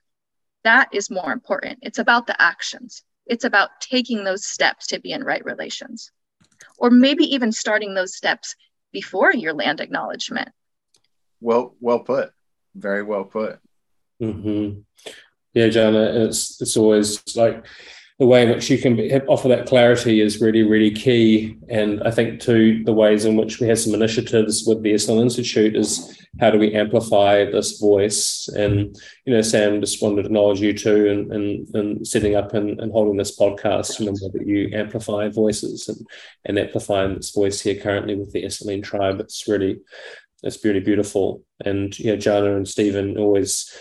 [0.63, 1.79] That is more important.
[1.81, 3.03] It's about the actions.
[3.25, 6.11] It's about taking those steps to be in right relations.
[6.77, 8.55] Or maybe even starting those steps
[8.91, 10.49] before your land acknowledgement.
[11.39, 12.31] Well well put.
[12.75, 13.59] Very well put.
[14.21, 14.81] Mm-hmm.
[15.53, 17.65] Yeah, Jana, it's it's always like
[18.19, 21.57] the way in which you can be, offer that clarity is really, really key.
[21.69, 25.21] And I think too, the ways in which we have some initiatives with the Esalen
[25.21, 28.49] Institute is how do we amplify this voice?
[28.49, 28.93] And,
[29.25, 32.79] you know, Sam, just wanted to acknowledge you too and, and, and setting up and,
[32.81, 36.05] and holding this podcast, know, that you amplify voices and,
[36.43, 39.21] and amplifying this voice here currently with the Esselen tribe.
[39.21, 39.79] It's really,
[40.43, 41.43] it's really beautiful.
[41.63, 43.73] And you know, Jana and Stephen always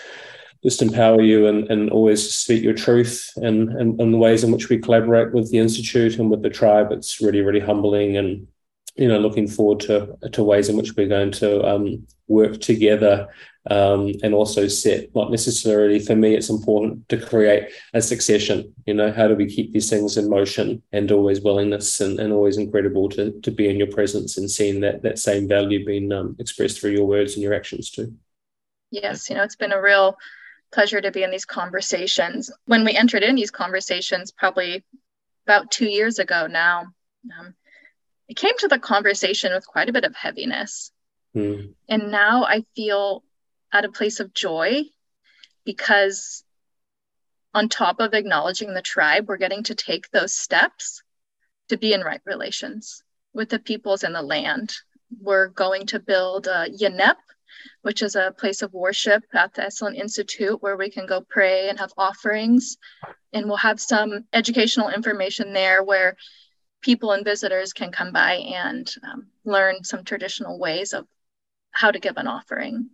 [0.63, 4.51] just empower you and, and always speak your truth and, and, and the ways in
[4.51, 6.91] which we collaborate with the institute and with the tribe.
[6.91, 8.47] It's really, really humbling and
[8.97, 13.29] you know, looking forward to to ways in which we're going to um, work together
[13.71, 18.95] um, and also set not necessarily for me it's important to create a succession you
[18.95, 22.57] know how do we keep these things in motion and always willingness and, and always
[22.57, 26.35] incredible to to be in your presence and seeing that that same value being um,
[26.39, 28.13] expressed through your words and your actions too
[28.91, 30.17] yes you know it's been a real
[30.73, 34.85] pleasure to be in these conversations when we entered in these conversations probably
[35.47, 36.87] about two years ago now
[37.39, 37.55] um,
[38.31, 40.93] I came to the conversation with quite a bit of heaviness.
[41.35, 41.75] Mm.
[41.89, 43.25] And now I feel
[43.73, 44.83] at a place of joy
[45.65, 46.45] because,
[47.55, 51.03] on top of acknowledging the tribe, we're getting to take those steps
[51.69, 53.03] to be in right relations
[53.33, 54.75] with the peoples and the land.
[55.21, 57.17] We're going to build a Yanep,
[57.89, 61.71] which is a place of worship at the Esalen Institute where we can go pray
[61.71, 62.77] and have offerings.
[63.33, 66.15] And we'll have some educational information there where
[66.83, 71.07] people and visitors can come by and um, learn some traditional ways of
[71.71, 72.91] how to give an offering.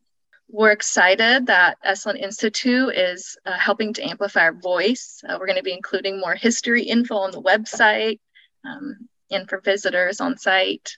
[0.49, 5.25] We're excited that Esalen Institute is uh, helping to amplify our voice.
[5.29, 8.21] Uh, we're going to be including more history info on the website
[8.65, 10.97] um, and for visitors on site.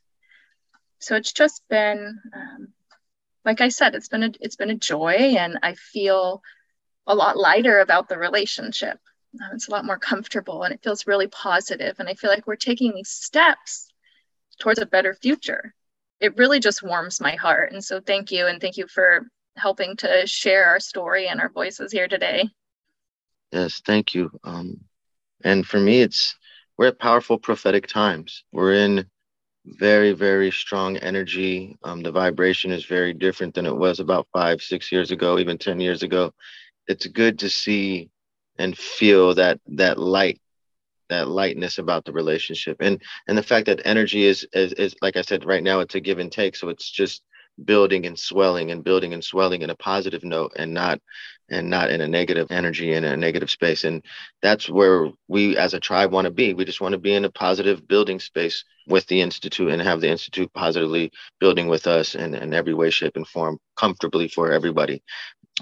[0.98, 2.74] So it's just been, um,
[3.46, 6.42] like I said, it's been a, it's been a joy, and I feel
[7.06, 8.98] a lot lighter about the relationship.
[9.42, 11.96] Um, it's a lot more comfortable and it feels really positive.
[11.98, 13.88] And I feel like we're taking these steps
[14.58, 15.74] towards a better future.
[16.20, 17.72] It really just warms my heart.
[17.72, 18.46] And so thank you.
[18.46, 19.26] And thank you for
[19.56, 22.48] helping to share our story and our voices here today.
[23.52, 24.30] Yes, thank you.
[24.42, 24.80] Um,
[25.44, 26.34] and for me, it's
[26.76, 28.44] we're at powerful prophetic times.
[28.52, 29.06] We're in
[29.66, 31.76] very, very strong energy.
[31.82, 35.58] Um, the vibration is very different than it was about five, six years ago, even
[35.58, 36.32] 10 years ago.
[36.86, 38.10] It's good to see
[38.58, 40.40] and feel that that light
[41.08, 45.16] that lightness about the relationship and and the fact that energy is, is is like
[45.16, 47.22] i said right now it's a give and take so it's just
[47.64, 51.00] building and swelling and building and swelling in a positive note and not
[51.48, 53.84] and not in a negative energy in a negative space.
[53.84, 54.04] And
[54.42, 56.54] that's where we as a tribe want to be.
[56.54, 60.00] We just want to be in a positive building space with the institute and have
[60.00, 64.50] the institute positively building with us in, in every way shape and form comfortably for
[64.52, 65.02] everybody.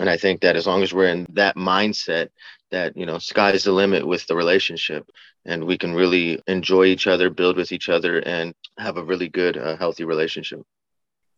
[0.01, 2.31] And i think that as long as we're in that mindset
[2.71, 5.09] that you know sky's the limit with the relationship
[5.45, 9.29] and we can really enjoy each other build with each other and have a really
[9.29, 10.61] good uh, healthy relationship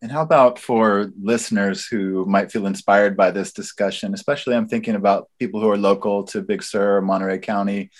[0.02, 4.94] and how about for listeners who might feel inspired by this discussion especially i'm thinking
[4.94, 7.90] about people who are local to big sur or monterey county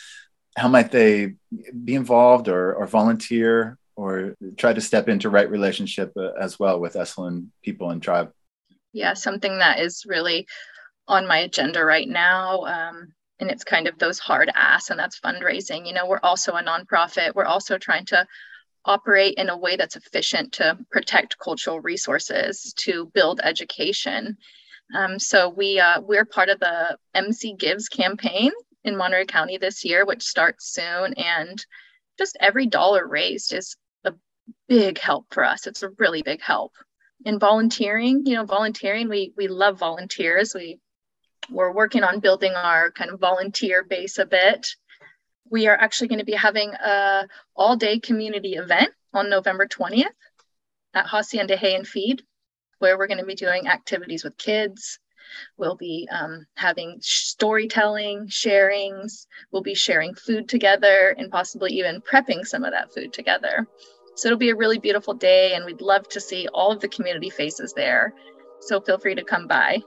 [0.57, 1.35] how might they
[1.85, 6.81] be involved or, or volunteer or try to step into right relationship uh, as well
[6.81, 8.33] with Esselen people and tribe?
[8.93, 10.47] Yeah something that is really
[11.09, 15.21] on my agenda right now um, and it's kind of those hard asks and that's
[15.21, 15.87] fundraising.
[15.87, 17.35] You know we're also a nonprofit.
[17.35, 18.27] We're also trying to
[18.87, 24.37] operate in a way that's efficient to protect cultural resources to build education.
[24.95, 28.53] Um, so we uh, we're part of the mc gives campaign
[28.85, 31.67] in monterey county this year which starts soon and
[32.19, 34.13] just every dollar raised is a
[34.69, 35.67] big help for us.
[35.67, 36.73] It's a really big help.
[37.25, 40.55] In volunteering you know volunteering we we love volunteers.
[40.55, 40.79] We
[41.51, 44.69] we're working on building our kind of volunteer base a bit.
[45.51, 50.07] We are actually going to be having a all-day community event on November 20th
[50.95, 52.23] at Hacienda Hay and Feed,
[52.79, 54.99] where we're going to be doing activities with kids.
[55.57, 59.27] We'll be um, having storytelling, sharings.
[59.51, 63.67] We'll be sharing food together and possibly even prepping some of that food together.
[64.15, 66.89] So it'll be a really beautiful day, and we'd love to see all of the
[66.89, 68.15] community faces there.
[68.61, 69.83] So feel free to come by.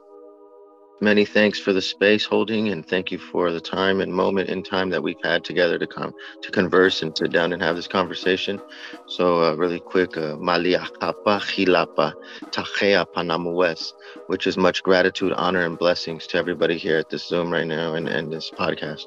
[1.01, 4.61] Many thanks for the space holding and thank you for the time and moment in
[4.61, 7.87] time that we've had together to come to converse and sit down and have this
[7.87, 8.59] conversation.
[9.07, 12.13] So uh, really quick, uh, Maliakapa Hilapa
[12.51, 13.93] Tachea Panamues,
[14.27, 17.93] which is much gratitude, honor, and blessings to everybody here at this Zoom right now
[17.93, 19.05] and, and this podcast.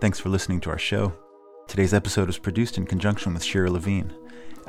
[0.00, 1.12] Thanks for listening to our show.
[1.66, 4.14] Today's episode was produced in conjunction with Shira Levine.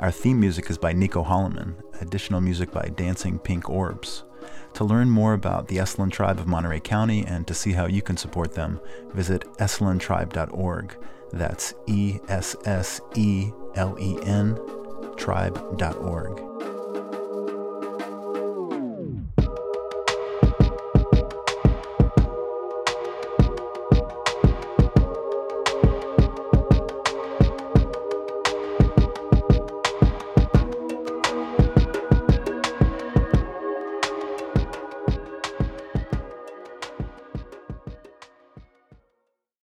[0.00, 4.24] Our theme music is by Nico Holloman, additional music by Dancing Pink Orbs.
[4.74, 8.02] To learn more about the Esselen tribe of Monterey County and to see how you
[8.02, 8.80] can support them,
[9.12, 10.96] visit esselentribe.org.
[11.32, 14.58] That's E S S E L E N
[15.16, 16.49] tribe.org.